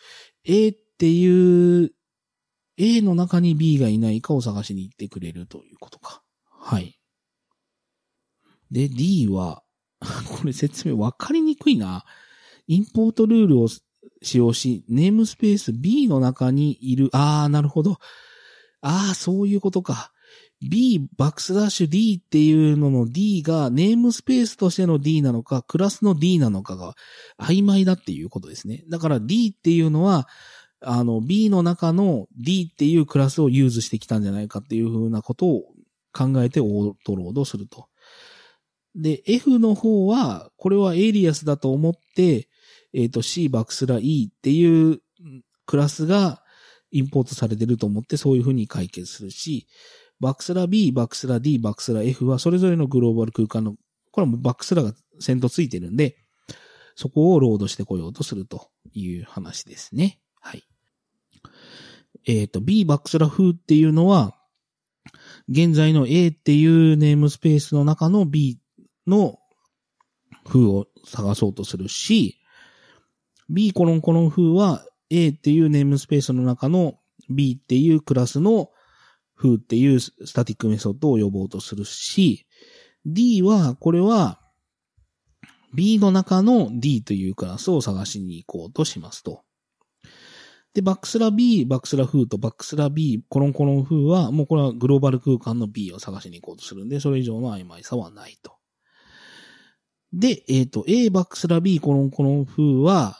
[0.44, 1.92] A っていう、
[2.76, 6.22] A の中に B がいないかを探しに行ってくれるということか。
[6.44, 6.98] はい。
[8.70, 9.62] で、D は、
[10.00, 12.04] これ説明わかりにくいな。
[12.66, 13.68] インポートルールを
[14.22, 17.98] 使用し、ネームスペース B の中にいる、あー、なるほど。
[18.80, 20.12] あー、そういうことか。
[20.68, 26.94] B、バックスラッシュ D っていうのの D がネームスペースとしての D なのか、クラスの D なのかが
[27.38, 28.84] 曖昧だっていうことですね。
[28.88, 30.28] だから D っていうのは、
[30.80, 35.62] あの B の中の D っていうクラスを use してきたんじゃないかっていうふうなことを
[36.12, 37.88] 考えて autoload すると。
[38.94, 42.48] で、F の方は、これはエイリアスだと思って、
[42.92, 45.00] えっ、と C バックスラ E っていう
[45.66, 46.42] クラスが
[46.92, 49.66] インポートされてると思ってそういうふうに解決するし、
[50.20, 53.74] バックスラ B、バックスラ D、バックスラ F はそれぞれのグローバル空間の、
[54.12, 56.16] これもバックスラが先頭ついてるんで、
[56.94, 60.20] そこをロードしてこようとするという話ですね。
[60.40, 60.62] はい。
[62.26, 64.36] えっ、と、B バックスラ風っていうのは、
[65.48, 68.58] 現在の A っていうネームスペースの中の B
[69.06, 69.38] の
[70.44, 72.38] 風を探そうとするし、
[73.50, 76.98] B コロンコロン風は A っていうネームスペースの中の
[77.28, 78.70] B っていうクラスの
[79.36, 82.46] 風っていうスタティックメソッドを呼ぼうとするし、
[83.06, 84.40] D は、これは
[85.74, 89.42] B の中の D というクラスを探しに行こうとしますと。
[90.72, 98.56] で、バックスラ B、バックスラ風とバックスラ B、コロンコロン風は、もうこれはグローバル空間の B を探しに行こうとするんで、それ以上の曖昧さはないと。
[100.12, 103.16] で、えっ、と、A バックスラ B、コロンコロン風は、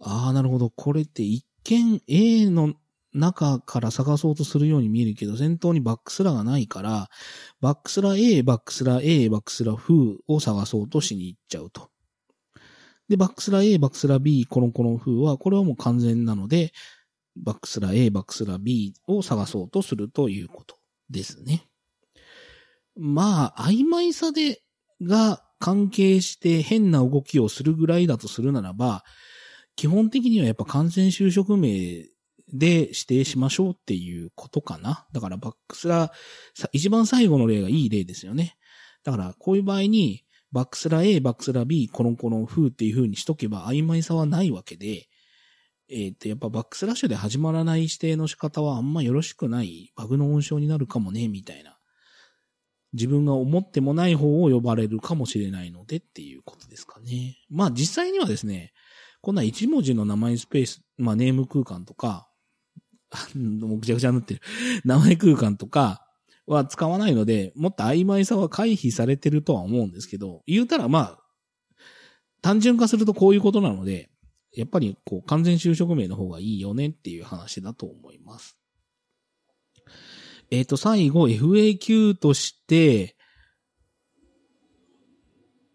[0.00, 0.70] ああ、なるほど。
[0.70, 2.74] これって一見 A の
[3.16, 7.08] 中から探そうとするように見えるけど、先頭にバックスラがないから、
[7.60, 9.94] バックスラ A、バックスラ A、バックスラ風
[10.28, 11.90] を探そうとしに行っちゃうと。
[13.08, 16.72] で、バックスラ A、バックスラ B、コロンコロン風は、これはもう完全なので、
[17.36, 20.76] バックスラ A、バックスラ B を探そうとするということ
[21.10, 21.66] ですね。
[22.96, 24.62] まあ、曖昧さで、
[25.02, 29.04] が関係して変な動きをするぐらいだとするならば、
[29.74, 32.06] 基本的にはやっぱ完全就職名
[32.52, 35.06] で指定しましょうっていうことかな。
[35.12, 36.12] だからバックスラ、
[36.72, 38.56] 一番最後の例がいい例ですよね。
[39.04, 45.08] だからこういう場合に、バックスラ A、バックスラ B、コロンコロン風っていう風にしとけば曖昧さはないわけで、
[45.88, 51.78] えっ、と、やっぱバックスラッシュで始まらない指定の仕方はあんまよろしくない、バグの温床になるかもね、みたいな。
[52.92, 57.36] 自分が思ってもない方を呼ばれるかもしれないのでっていうことですかね。
[57.50, 58.72] まあ実際にはですね、
[59.20, 62.28] こんな一文字の名前スペース、まあネーム空間とか、
[63.34, 64.40] もうぐちゃぐちゃになってる。
[64.84, 66.06] 名前空間とか
[66.46, 71.18] は使わないので、もっと曖昧さは回避されてるとは思うんですけど、言うたらまあ、
[72.42, 74.10] 単純化するとこういうことなので、
[74.52, 78.56] やっぱりこう完全就職名の方がいいよねっていう話だと思います。
[80.50, 83.16] えっ、と、最後 FAQ として、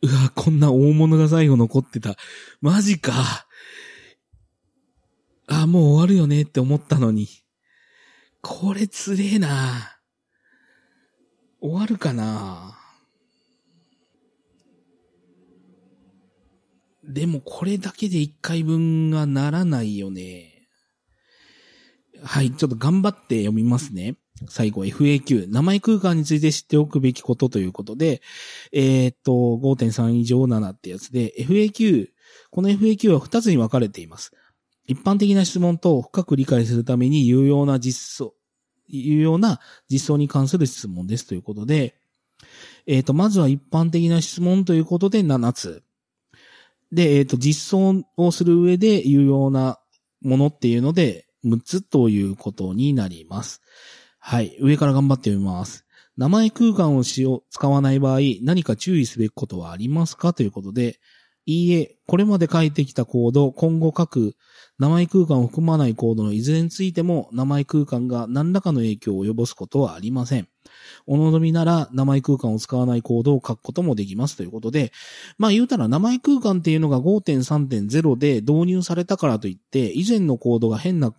[0.02, 2.16] うわ、こんな大物が最後残ってた。
[2.62, 3.46] マジか。
[5.52, 7.28] あ、もう終わるよねって思ったのに。
[8.42, 9.98] これつれえな。
[11.60, 12.78] 終わるかな。
[17.04, 20.68] でもこれだけで1回分がならないよね。
[22.24, 24.16] はい、ちょっと頑張って読みますね。
[24.48, 25.52] 最後 FAQ。
[25.52, 28.22] 名前空間について知っておくべきことということで、
[28.72, 32.08] えーっと、5.3以上7ってやつで、FAQ、
[32.52, 34.32] この FAQ は2つに分かれています。
[34.92, 38.34] 一般的な質問と深く理解するために有用な実装、
[38.88, 41.96] 有用な実装に関する質問ですということで、
[42.86, 45.84] えーと、まずは一般的な質問ということで7つ。
[46.92, 49.80] で、えーと、実装をする上で有用な
[50.22, 53.62] ものっていうので6つということになります。
[54.20, 54.58] はい。
[54.60, 55.86] 上から頑張ってみます。
[56.18, 60.34] 名前空間を使用、使わない場合、何か注意すべきことはありますか？
[60.34, 61.00] ということで、
[61.46, 64.36] いいえ、これまで書いてきたコード、今後書く
[64.82, 70.48] 名前空間を含まないコードのいずれについても、名前空間が何らかの影響を及ぼすことはありません。
[71.06, 74.92] お望みなら、名前空間を使わないコードを書くこともできますということで、
[75.38, 81.14] まあ言うたら名前空間っていうのが5.3.0で導入されたからといって、以前のコードが変な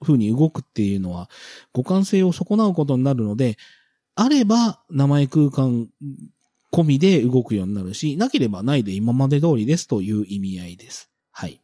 [0.00, 1.28] 風に動くっていうのは、
[1.74, 3.56] 互換性を損なうことになるので、
[4.14, 5.88] あれば名前空間
[6.72, 11.10] 込みで動くようになるし、なければないで今まで通りですという意味合いです。
[11.32, 11.60] はい。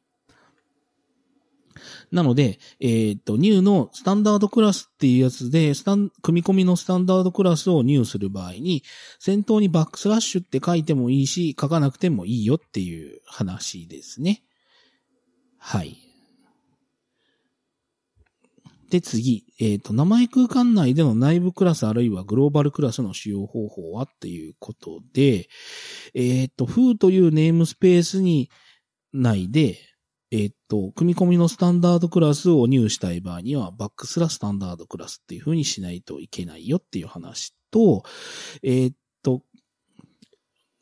[2.12, 8.82] なので、えっ、と、new のスタンダードクラスっていうやつで、スタン、組み込みのスタンダードクラスを new する場合に、
[9.18, 14.42] 先頭にバックスラッシュって書いてもいいし、書かなくてもいいよっていう話ですね。
[15.58, 15.96] はい。
[18.90, 25.48] で、次、えっ、と、名前空間内での内部クラスあるいはグローバルクラスの使用方法はっていうことで、
[26.14, 28.48] えっ、と、フーというネームスペースに
[29.12, 29.78] 内で、
[30.30, 38.02] えっ、と、組み込みの standard class を new したい場合には、バックスラ standard class っていう風にしないといけないよっていう話と、
[38.62, 39.42] えっ、と、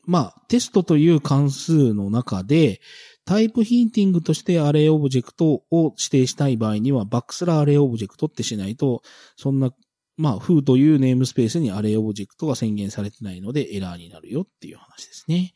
[0.06, 2.80] まあ、テストという関数の中で、
[3.24, 9.02] type hinting として array object を指定したい場合には、バックスラ array object ってしないと、
[9.36, 9.72] そんな、
[10.16, 15.54] まあ、 foo というネームスペースに array object が宣言されてないのでエラーになるよっていう話ですね。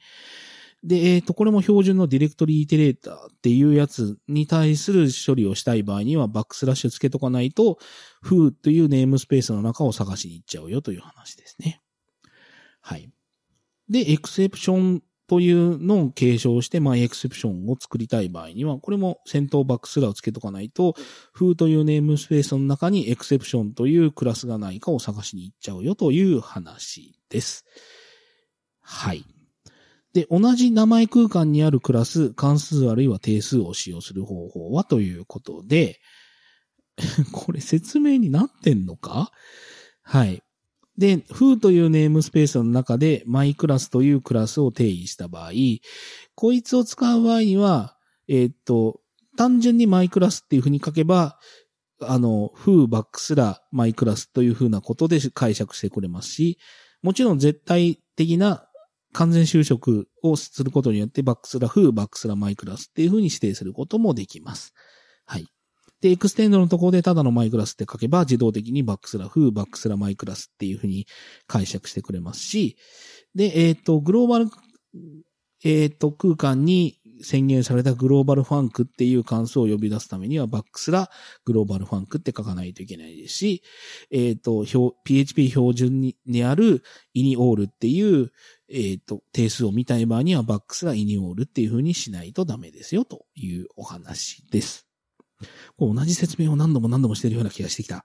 [0.84, 7.78] で、えっ、ー、と、これも標準のディレクトリイテレーターっていうやつに対する処理をしたい場合には、バックスラッシュつけとかないと、
[8.22, 11.80] フーというネームスペースの中を探しに行っちゃうよという話ですね。
[12.80, 13.10] はい。
[13.88, 20.94] で、エクセプションというのを継承して、まあ、エクセプションを作りたい場合には、これも先頭バックスラをつけとかないと、
[21.32, 27.66] フーというネームスペースの中にエクセプションというクラスがないかを探しに行っちゃうよという話です。
[28.80, 29.24] はい。
[30.18, 36.00] で、同じ名前空間にあるクラス、関数あるいは定数を使用する方法はということで、
[37.30, 39.30] これ説明になってんのか？
[40.02, 40.42] はい。
[40.96, 45.52] で、foo というネームスペースの中で my クラスというクラスを定義した場合、
[46.34, 47.96] こいつを使う場合には、
[48.26, 49.00] えー、っと、
[49.36, 51.38] 単純に my クラスっていうふうに書けば、
[52.00, 56.58] あの、foo バックスラ my クラスというふうなことで解釈してくれますし、
[57.02, 58.67] もちろん絶対的な
[59.12, 64.74] 完全修飾をすることによってバックスラ foo バックスラ my class っていうふうに指定することもできます。
[65.26, 65.46] はい。
[66.00, 71.06] で、 extend のところでただの my class って書けば自動的にバックスラ foo、バックスラ my class っていうふうに
[71.46, 72.76] 解釈してくれますし、
[73.34, 74.46] で、えっ、ー、と、グローバル、
[75.64, 81.10] えっ、ー、と、空間に宣言された global func っていう関数を呼び出すためには、バックスラ
[81.44, 83.62] global func って書かないといけないですし、
[84.10, 84.64] えっ、ー、と、
[85.04, 86.82] PHP 標準ににある
[87.14, 88.30] イニオールっていう、
[88.70, 94.86] えっ、と、定数を見たい場合には、バックスライニオールっていう風にしないとダメですよというお話です。
[95.78, 98.04] 同じ説明を何度も何度もしてるような気がしてきた。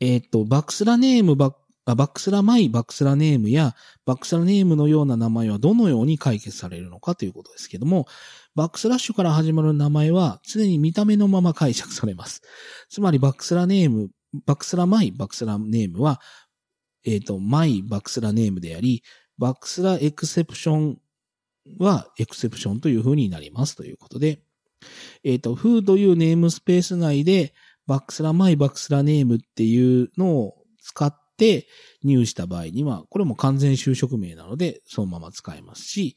[0.00, 1.58] えー、っと、バックスラネーム、バック
[1.94, 3.74] バックスラマイ、バックスラネームや、
[4.04, 8.06] バックスラネームのような名前はどのように解決されるのかということですけども、
[8.54, 12.42] バックスラッシュから始まる名前は常に見た目のまま解釈されます。
[12.88, 14.10] つまり、バックスラネーム、
[14.44, 16.20] バックスラマイ、バックスラネームは、
[17.04, 19.02] えっ、ー、と、マイ、バックスラネームであり、
[19.38, 20.98] バックスラエクセプション
[21.78, 24.42] はエクセプションという風になりますということで、
[25.24, 27.54] えっ、ー、と、フーというネームスペース内で、
[27.86, 31.66] バックスラマイバックスラネームっていうのを使ってて
[32.02, 36.16] 入した場合には、これも完全就職名なので、そのまま使えますし、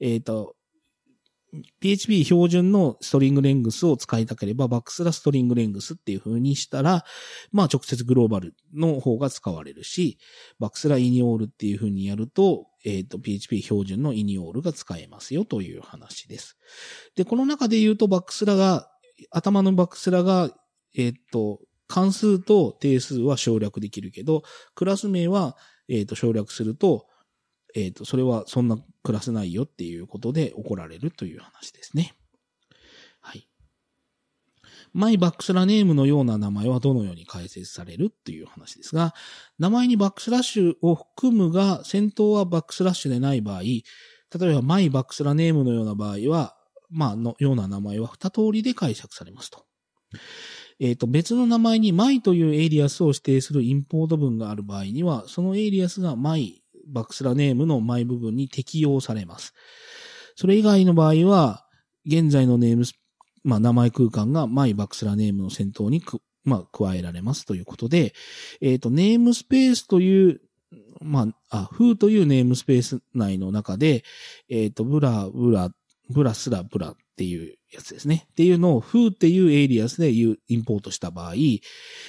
[0.00, 0.56] えっ、ー、と、
[1.80, 7.04] PHP 標準のストリングレングスを使いたければ、バックスラストリングレングスっていう風にしたら、
[7.52, 10.18] まあ直接グローバルの方が使われるし、
[10.58, 16.56] バックスライニオールっていう風にやると、えっ、ー、と、PHP 標準のイニオールが使えますよという話です。
[17.16, 18.88] で、この中で言うと、バックスラが、
[19.30, 20.50] 頭のバックスラが、
[20.96, 21.60] えっ、ー、と、
[21.92, 25.58] 関数と定数は省略できるけど、クラス名は、
[25.90, 27.06] えっ、ー、と、省略すると、
[27.74, 32.14] えっ、ー、と、それはそんなクラスないよっていうことで怒られるという話ですね。
[33.20, 33.46] はい。
[34.94, 39.12] my バックスラ name のような名前はどのように解決されるっていう話ですが、
[39.58, 43.82] 名前にバックスラッシュを含むが、先頭はバックスラッシュでない場合、例
[44.40, 46.56] えば my バックスラ name のような場合は、
[46.88, 49.66] まあ、のような名前は二通りで解釈されますと。
[50.82, 59.54] えっ、ー、と、別の名前に my というエイリアスを指定するインポート文がある場合には、そのエイリアスが myバックスラ name の前部分に適用されます。
[60.34, 61.64] それ以外の場合は、
[62.04, 62.84] 現在のネーム
[63.44, 68.12] まあ、名前空間が my バックスラ name の先頭にく、まあ、加えられますということで、
[68.60, 70.40] えっ、ー、と、ネームスペースという、
[71.00, 74.04] まあ、あ、フーというネームスペース内の中で、
[74.48, 78.26] えっ、ー、と、 blah、blah、blah スラ、 blah っていうやつですね。
[78.30, 81.38] っていうのを foo っていうエイリアスでインポートした場合、えっ、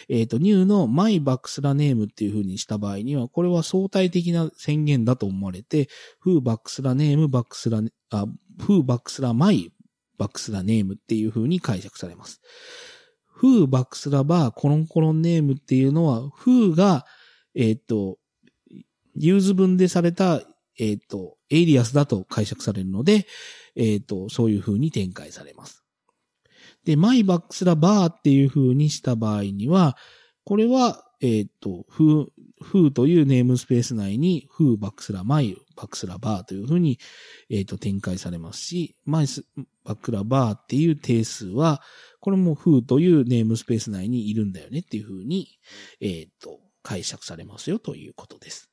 [0.10, 5.90] ー、と、new の my バックスラ name っていう風にした場合には、これは相対的な宣言だと思われて、
[6.24, 7.82] foo バックスラ name バックスラ、
[8.12, 8.26] あ、
[8.60, 9.72] foo バックスラ my
[10.18, 12.42] バックスラ name っていう風に解釈されます。
[13.42, 17.06] foo バックスラ bar コロンコロン name っていうのは、foo が、
[17.56, 18.18] えっ、ー、と、
[19.16, 20.42] use 文でされた、
[20.80, 23.28] えっ、ー、と、エイリアスだと解釈されるので、
[23.76, 25.84] えっ、ー、と、そういう風に展開されます。
[26.86, 29.98] で、マイバックスラバーっていう風にした場合には、
[30.44, 32.28] これは、えっ、と、フー、
[32.62, 37.00] フーというネームスペース内に、フーバックスラマイ、バックスラバーというふうに、
[37.50, 39.46] えっ、と、展開されますし、マイス、
[39.86, 41.82] バックラバーっていう定数は、
[42.20, 45.48] これもフーというネームスペース内にいるんだよねっていうふうに、
[46.02, 48.73] えっ、と、解釈されますよということです。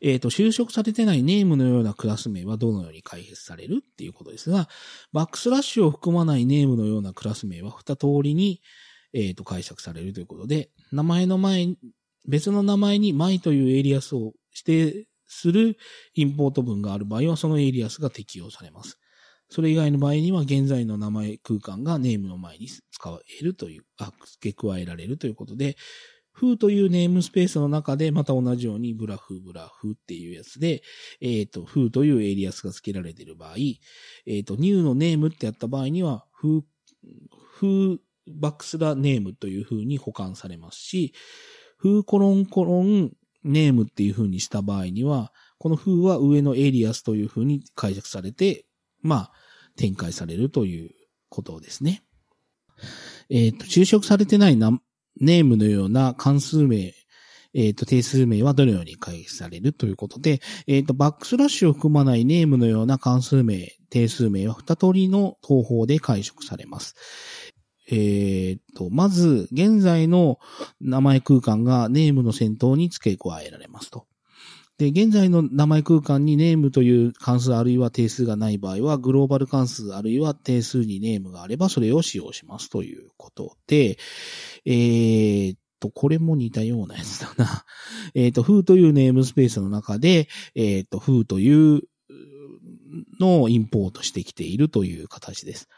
[0.00, 4.68] えっ、ー、と、就職されてないネームのようなクラス名はどのように解説されるっていうことですが、
[5.12, 8.60] バックスラッシュを含まないネームのようなクラス名は二通りに、
[9.12, 11.74] えっ、ー、と、解釈されるということで、名前の前、
[12.28, 15.76] 別の名前に my というエリアスを指定する
[16.14, 18.98] インポート文がある場合は、そのエリアスが適用されます。
[19.48, 25.76] それ以外の場合には、現在の名前空間がネームの前に使えるという、あ、付け加えられるということで、
[26.36, 30.82] フーというネームスペースの中で、また同じようにブラフ、ブラフっていうやつで、
[31.22, 41.14] えっ、ー、と、フーというエイリアスが付けられている場合、えっ、ー、と、 new の name ってやった場合には、 foo、foo バックスラ name という風に補完されますし、
[41.78, 43.12] foo コロンコロン
[43.42, 48.66] name っていう風にした場合には、このフーは上のエイリアスという風に解釈されて、
[49.00, 49.32] まあ、
[49.76, 50.90] 展開されるという
[51.30, 52.02] ことですね。
[53.30, 54.56] えっ、ー、と、修飾されてない
[55.20, 56.94] name のような関数名、
[57.54, 66.94] えっ、ー、と、定数名はどのように解説されるということで、えっ、ー、と、バックスラッシュを含まないネームのような関数名、定数名は二通りの方法で解釈されます。
[67.90, 70.38] えっ、と、まず、現在の
[70.80, 74.06] 名前空間がネームの先頭に付け加えられますと。
[74.78, 83.96] で、現在の名前空間にネームという関数あるいは定数がない場合は、グローバル関数あるいは定数にネームがあれば、それを使用しますということで、
[84.66, 87.64] えー、っと、これも似たようなやつだな。
[88.14, 91.82] えっと、フーというネームスペースの中で、えー、っと、フーという
[93.18, 95.68] のをインポートしてきているという形です。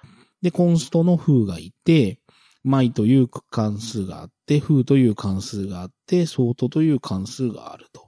[0.43, 2.21] で、コンストのフーがいて、
[2.65, 8.08] マイという関数があって、フーという関数があって、ソートという関数があると。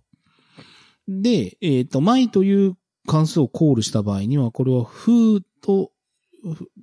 [1.11, 5.91] で、えっ、ー、と、my という関数をコールした場合には、これは foo と、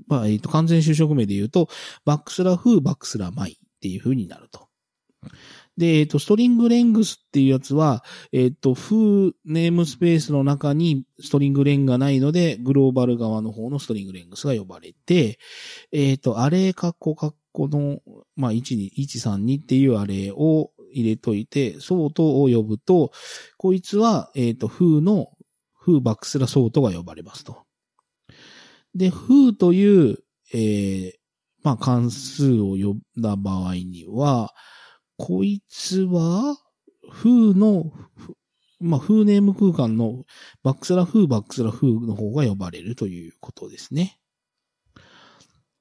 [0.08, 1.70] まあ、えっ、ー、と、完全修飾名で言うと、
[2.04, 4.68] バックスラ foo、バックスラ my っていう風になると。
[5.78, 8.04] で、えっ、ー、と、 string length っていうやつは、
[8.34, 15.40] えっ、と、フーネームスペースの中に string len がないので、グローバル側の方の string length が呼ばれて、
[15.94, 18.02] えっ、と、 array カッコカッコの、
[18.36, 23.12] まあ、1、2、1、3、2っていう array を入れといて、ソートを呼ぶと、
[23.58, 25.32] こいつは、えっ、ー、と、フーの、
[25.74, 27.64] foo バックスラ sort が呼ばれますと。
[28.96, 30.18] で、フーという、
[30.54, 31.12] えー、
[31.64, 34.54] まあ、関数を呼んだ場合には、
[35.18, 36.58] こいつは、
[37.10, 37.92] foo の、
[38.80, 40.26] まあ、 foo ネーム空間の
[40.64, 44.20] バックスラ foo、バックスラ foo の方が呼ばれるということですね。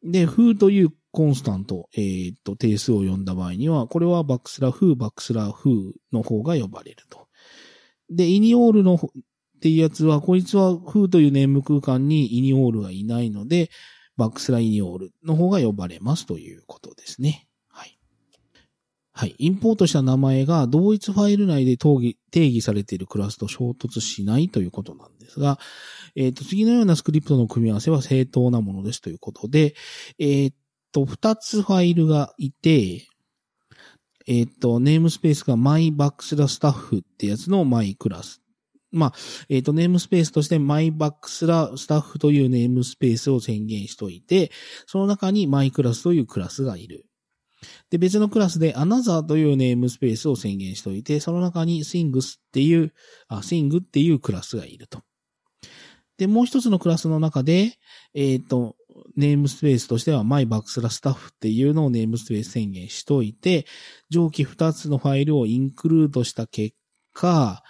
[0.02, 7.28] で、 foo という constant、えー、っと、定数を呼んだ場合には、これはバックスラ foo、バックスラ foo の方が呼ばれると。
[8.10, 8.98] で、イニオールのっ
[9.58, 13.70] ていうやつは、こいつはフーというネーム空間にイニオールがいないので、
[14.18, 17.48] バックスライニオールの方が呼ばれますということですね。
[17.70, 17.98] はい。
[19.12, 19.34] はい。
[19.38, 22.14] インポートした名前が同一ファイル内で定
[22.46, 25.58] 義されているクラスと衝突しないということなんですが、
[26.14, 29.74] えっ、ー、と、次のようなスクリプトの組み合わせは正当なものですということで、
[30.18, 30.52] えっ、ー、
[30.96, 33.06] と、二つファイルがいて、
[34.26, 38.40] えっ、と、ネームスペースが mybacksla ってやつの my クラス。
[38.90, 39.12] まあ、
[39.50, 44.50] えっ、と、ネームスペースとして mybacksla というネームスペースを宣言しといて、
[44.86, 47.04] その中に my クラスというクラスがいる。
[47.90, 52.94] で、別のクラスで another というネームスペースを宣言しといて、その中に sings っていう、
[53.28, 55.02] あ、sing っていうクラスがいると。
[56.16, 57.74] で、もう一つのクラスの中で、
[58.14, 58.76] えっ、と、
[59.16, 63.66] ネームスペースとしては my バックスラスタッフっていうのをネームスペース宣言しといて、
[64.10, 66.76] 上記2つのファイルをインクルードした結
[67.12, 67.62] 果、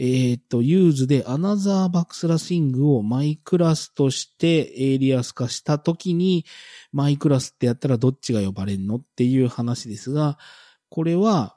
[0.00, 6.44] えっ、ー、と、ユーズで another バックスラシングをマイクラスとしてエイリアス化したときに、
[6.92, 10.38] MyClass ってやったらどっちが呼ばれるのっていう話ですが、
[10.88, 11.56] これは、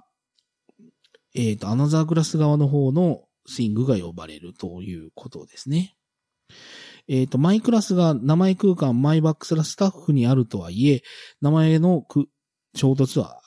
[1.36, 5.96] えっ、ー、と、 another クラス側の方の thing が呼ばれるということですね。
[7.08, 11.04] えっ、ー、と、 MyClass が名前空間、 my バックスラ stuff にあるとはいえ、
[11.42, 12.06] 名前の
[12.76, 13.42] 衝突は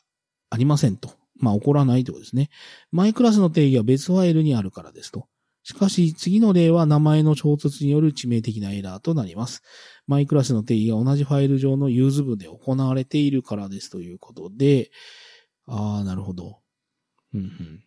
[0.51, 1.11] ありませんと。
[1.37, 2.49] まあ、起こらないということですね。
[2.93, 5.27] MyClass の定義は別ファイルにあるからですと。
[5.63, 9.63] しかし、次の例は名前の衝突による致命的なエラーとなります。
[10.07, 14.91] MyClass の定義が同じファイル上の use 部で行われているからですということで、
[15.67, 16.61] ああ、なるほど。
[17.33, 17.85] うんうん。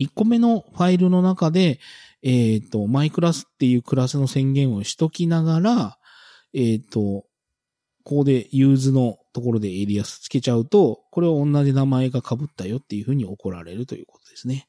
[0.00, 1.80] 1個目のファイルの中で、
[2.22, 5.98] えっ、ー、と、 MyClass っていうクラスの宣言をしときながら、
[6.54, 7.24] えっ、ー、と、
[8.04, 14.66] ここで use のところでエイリアスつけちゃうと、これは同じ名前が被ったよっていうふうに怒られるということですね。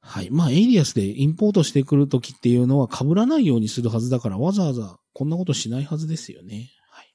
[0.00, 0.30] はい。
[0.30, 6.70] まあ、エイリアスでインポートしてくるときっていうのは被らないようにするはずだから、わざわざこんなことしないはずですよね。
[6.90, 7.14] はい。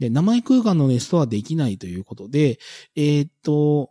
[0.00, 2.58] で、名前空間のネストはできないということで、
[2.96, 3.90] えー、っと、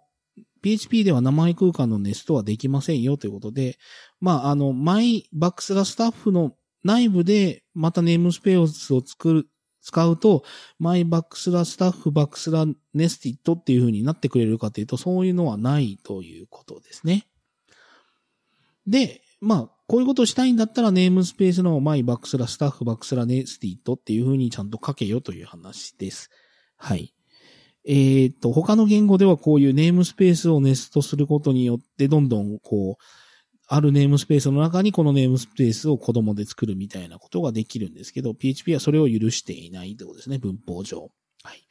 [0.66, 3.78] PHP では名前空間のネストはできませんよということで、
[4.20, 6.53] まあ、あの、 my バックスラ stuff の
[6.84, 9.47] 内部でまた namespace を作る、
[9.84, 10.43] 使うと、
[10.80, 17.28] my バックスラ stuff バックスラ nested っていう風になってくれるかというと、そういうのはないということですね。
[18.88, 26.32] で、まあ、こういうことをしたいんだったら namespace の my バックスラ stuff バックスラ nested っていう風にちゃんと書けよという話です。
[26.78, 27.13] はい。
[27.88, 33.03] えっ、と、他の言語ではこういう namespace をネストすることによって、どんどんこう、
[33.67, 41.11] あるネームスペースの中にこのネームスペースを子供で作るみたいなことができるんですけど、PHP はそれを許していないってことですね、文法上。
[41.43, 41.67] はい。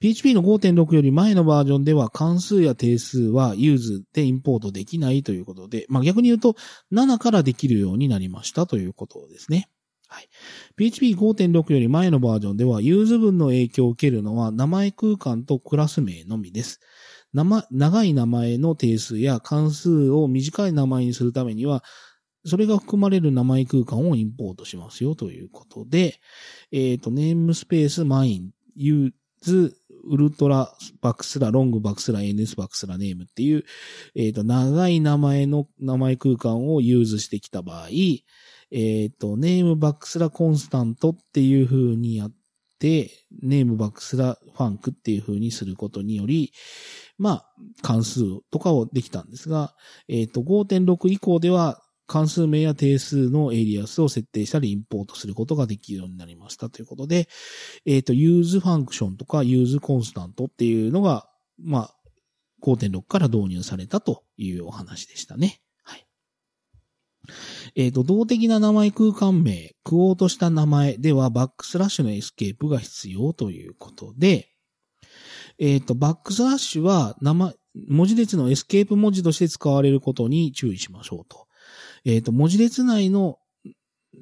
[0.00, 6.54] PHP の5.6より前のバージョンでは関数や定数は use でインポートできないということで、まあ逆に言うと
[6.92, 9.68] 7からできるようになりましたということですね。
[10.12, 10.28] はい。
[10.78, 16.80] PHP5.6 より前のバージョンでは、ユーズ文の影響を受けるのは名前空間とクラス名のみです。
[17.32, 21.82] 長い名前の定数や関数を短い名前にするためには、
[22.44, 26.20] それが含まれる名前空間をインポートしますよということで、
[26.72, 33.64] えっ、ー、と、ネームスペース、マイン、ユーズ、ウルトラ、バックスラ、ロングバックスラ、NS バックスラネームっていう、
[34.14, 37.88] えっ、ー、と、長い名前の名前空間を use してきた場合、
[38.72, 42.32] えっ、ー、と、 name バックスラ constant っていう風にやっ
[42.78, 43.10] て、
[43.42, 46.52] name バックスラ func っていう風にすることにより、
[47.18, 47.46] まあ、
[47.82, 49.74] 関数とかをできたんですが、
[50.08, 57.28] えっ、ー、と、5.6以降では関数名や定数のエイリアスを設定したりインポートすることができるようになりましたということで、
[57.86, 61.94] えっ、ー、と、use ファンクションとか use コンスタントっていうのが、まあ、
[62.62, 65.60] 5.6から導入されたというお話でしたね。
[65.84, 66.06] はい
[67.74, 74.48] えっ、ー、と、動的な名前空間名、クオートした名前ではバックスラッシュのエスケープが必要ということで、
[75.58, 77.54] えっ、ー、と、バックスラッシュは名前、
[77.88, 81.46] 文字列のエスケープ文字として使われることに注意しましょうと。
[82.04, 83.38] えっ、ー、と、文字列内の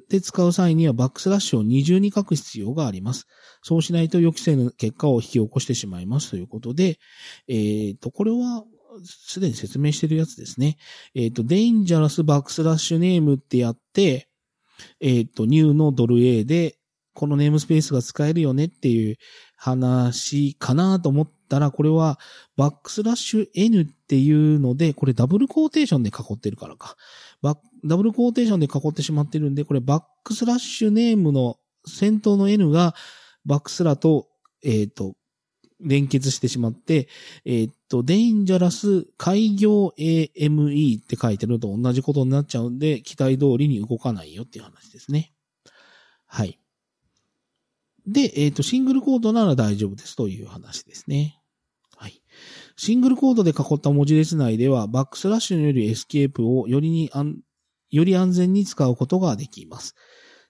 [0.09, 3.27] で使う際にはバックスラッシュを二重に書く必要があります。
[3.61, 6.97] そうしないと予期せぬ結果を引き起こしてしまいますということで、
[7.47, 8.63] えっ、ー、と、これは
[9.03, 10.77] すでに説明してるやつですね。
[11.15, 14.29] えっ、ー、と、dangerous backslash name ってやって、
[14.99, 16.77] えっ、ー、と、new のドル A で、
[17.13, 19.17] このネームスペースが使えるよねっていう
[19.57, 22.19] 話かなと思ったら、これは
[22.55, 26.95] バックスラッシュ N っていうので、これダブルコーテーションで囲ってるからか。
[27.83, 32.95] ダブルコーテーションで囲ってしまってるんで、これバックスラッシュネームの先頭の N が
[33.45, 34.27] バックスラと、
[34.63, 35.15] えっ、ー、と、
[35.83, 37.07] 連結してしまって、
[37.45, 45.33] えー、っと、デンジャラス開業 AME って書いてるのと同じことになっちゃうんで、期待通りに動かないよっていう話ですね。
[46.27, 46.59] はい。
[48.07, 51.39] で、えー、っと、シングルコートなら大丈夫ですという話ですね。
[51.97, 52.21] はい。
[52.75, 57.11] シングルコートで囲った文字列内では、バックスラッシュによりエスケープをよりに
[57.91, 59.95] より安全に使うことができます。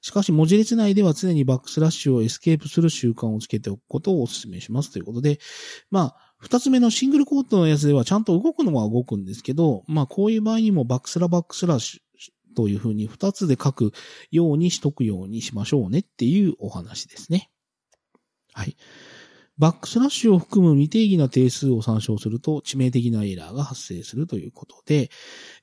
[0.01, 5.39] しかし文字列内では常にバックスラッシュをエスケープする習慣をつけておくことをお勧めしますということで、
[5.89, 13.93] まあ、二つ目のシングルコートのやつではちゃんと動くのは動くんですけど、まあこういう場合にもバックスラバックスラッシュというふうに二つで書く
[14.31, 17.51] ようにしとくようにしましょうねっていうお話ですね。
[18.53, 18.75] はい。
[19.57, 25.11] バックスラッシュを含む未定義な定数を参照すると致命的なエラーが発生するということで、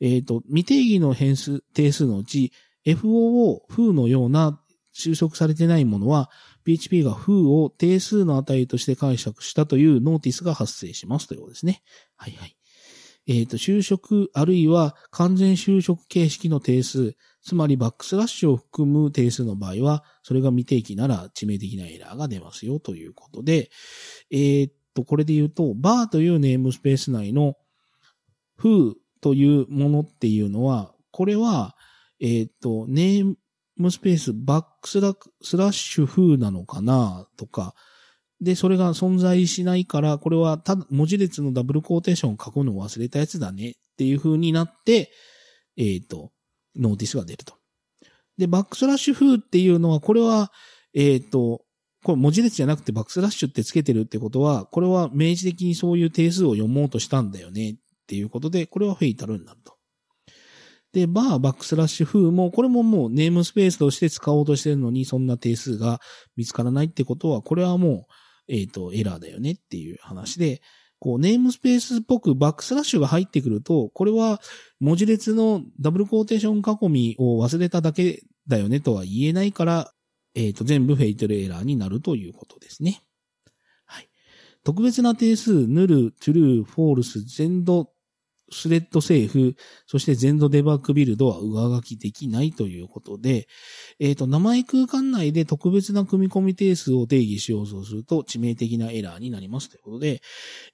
[0.01, 2.53] えっ、ー、と、未定義の変数、定数のうち、
[2.97, 4.61] FOO、風のような
[4.93, 6.31] 収束されてないものは、
[6.65, 11.83] PHP が風を定数の値として解釈したというノーティスが発生しますということですね。
[12.17, 12.57] はいはい。
[13.27, 23.71] えっ、ー、と、就職あるいは完全就職形式の定数、つまりバックスラッシュを含む定数の場合は、それが未定期なら致命的なエラーが出ますよということで、
[24.31, 27.57] えっ、と、これで言うと、バーというネームスペース内の
[28.57, 31.77] 風というものっていうのは、これは、
[32.21, 33.35] えっ、ー、と、ネー
[33.77, 37.75] ムスペース、バックスラスラッシュ風なのかなとか、
[38.41, 45.11] で、それが存在しないから、これはただ文字列のダブルコーテーションを書くのを忘れたやつだねっていう風になって、
[45.77, 46.31] えっ、ー、と、
[46.77, 47.55] notice が出ると。
[48.37, 50.53] で、バックスラッシュ風っていうのは、これは、
[50.95, 51.65] えっ、ー、と、
[52.05, 57.75] これ文字列じゃなくてバックスラッシュってつけてるってことは、これは明示的にそういう定数を読もうとしたんだよねっ
[58.07, 59.78] ていうことで、これは fatal になると。
[60.99, 66.01] で、バーバックスラッシュ風も、これももう namespace として使おうとしてるのに、そんな定数が
[66.37, 68.07] 見つからないってことは、これはも
[68.49, 70.61] う、えっ、ー、と、エラーだよねっていう話で、
[70.99, 74.41] こう、 namespace っぽくバックスラッシュが入ってくると、これは
[74.81, 79.93] 文字列のダブルコーテーション囲みを忘れただけだよねとは言えないから、
[80.35, 83.03] えっ、ー、と、全部 fatal エラーになるということですね。
[83.85, 84.09] はい。
[84.65, 93.49] 特別な定数、 null、true、false、zend thread safe、そして zend debug build は上書きできないということで、
[93.99, 100.23] えっ、ー、と、名前空間内で特別な組み込み定数を定義しようとすると致命的なエラーになりますということで、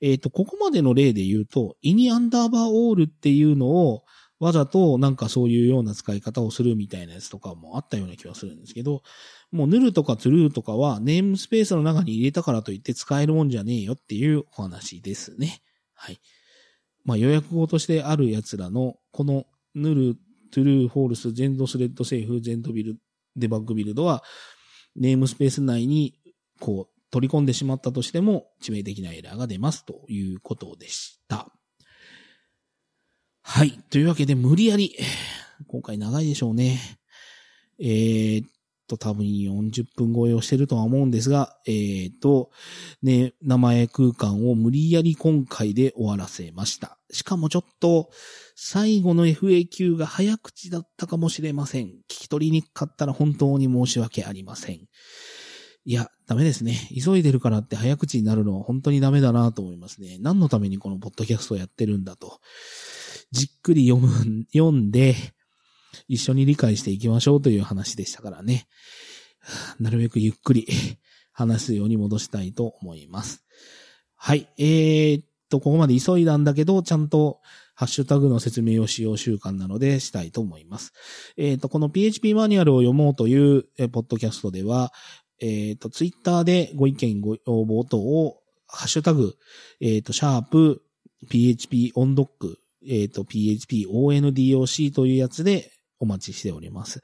[0.01, 4.05] えっ、ー、と、ここまでの例で言うと、 ini アンダーバー all っていうのを
[4.41, 9.03] わざとなんかそういうような使い方をするみたいなやつとかもあったような気はするんですけど、
[9.53, 15.62] もう null とか true とかは namespace の中に入れたからといって使えるもんじゃねえよっていうお話ですね。
[15.95, 16.18] はい。
[17.05, 24.23] まあ予約語としてある奴らの、この null、true、false、zend thread safe、zend buil、debug build は、
[24.97, 26.15] namespace 内に、
[26.61, 31.53] こう、取り込んでしまったとしても、致命的なエラーが出ますということでした。
[33.43, 33.73] はい。
[33.91, 34.97] というわけで、無理やり、
[35.67, 36.81] 今回長いでしょうね。
[37.79, 38.45] えー、
[38.87, 42.51] と多分40分超えをしてるとは思うんですが、えっ、ー、と、
[43.03, 46.99] ね、名前空間を無理やり今回で終わらせました。
[47.11, 48.11] しかもちょっと、
[48.57, 51.87] 最後の FAQ が早口だったかもしれません。
[51.87, 54.87] 聞き取りにくかったら本当に申し訳ありません。
[55.87, 56.89] いや、ダメですね。
[56.95, 60.16] 急いでるからって早口になるのは本当にダメだなと思いますね。
[60.20, 62.41] 何のためにこのポッドキャストをやってるんだと。
[63.32, 65.14] じっくり読む、読んで、
[66.09, 68.66] 一緒に理解していきましょうという話でしたからね。
[69.80, 70.66] なるべくゆっくり
[71.32, 73.45] 話すように戻したいと思います。
[74.16, 74.49] はい。
[74.59, 77.40] えー、っと、ここまで急いだんだけど、ちゃんと
[77.74, 80.92] ハッシュタグの説明をしよう習慣なのでしたいと思います。
[81.36, 84.92] えー、っと、この PHP マニュアルを読もうという、ポッドキャストでは、
[85.40, 89.34] えー、っと、ツイッターでご意見ご要望等を、ハッシュタグ、
[89.80, 90.82] えっと、シャープ
[91.28, 95.70] PHP オンドック、えっと、PHP ONDOC というやつで
[96.05, 97.03] お待ちしております。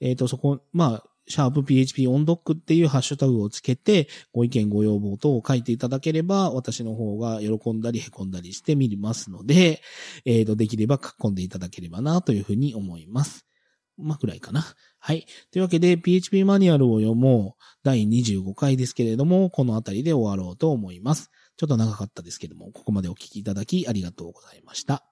[0.00, 9.80] えっ、ー、と、そこ、まあ、シャープ PHP オンドックっていうハッシュタグをつけて、ご意見ご要望等を書いていただければ、私の方が喜んだり凹んだりしてみますので、
[10.24, 13.46] えっ、ー、と、できれば書き込んでいただければなというふうに思います。
[13.98, 14.64] まあ、くらいかな。
[14.98, 15.26] はい。
[15.50, 21.30] というわけで、PHP マニュアルを読もう第25回ですけれども、このあたりで終わろうと思います。
[21.56, 25.11] ちょっと長かったですけども、ここまでお聞きいただきありがとうございました。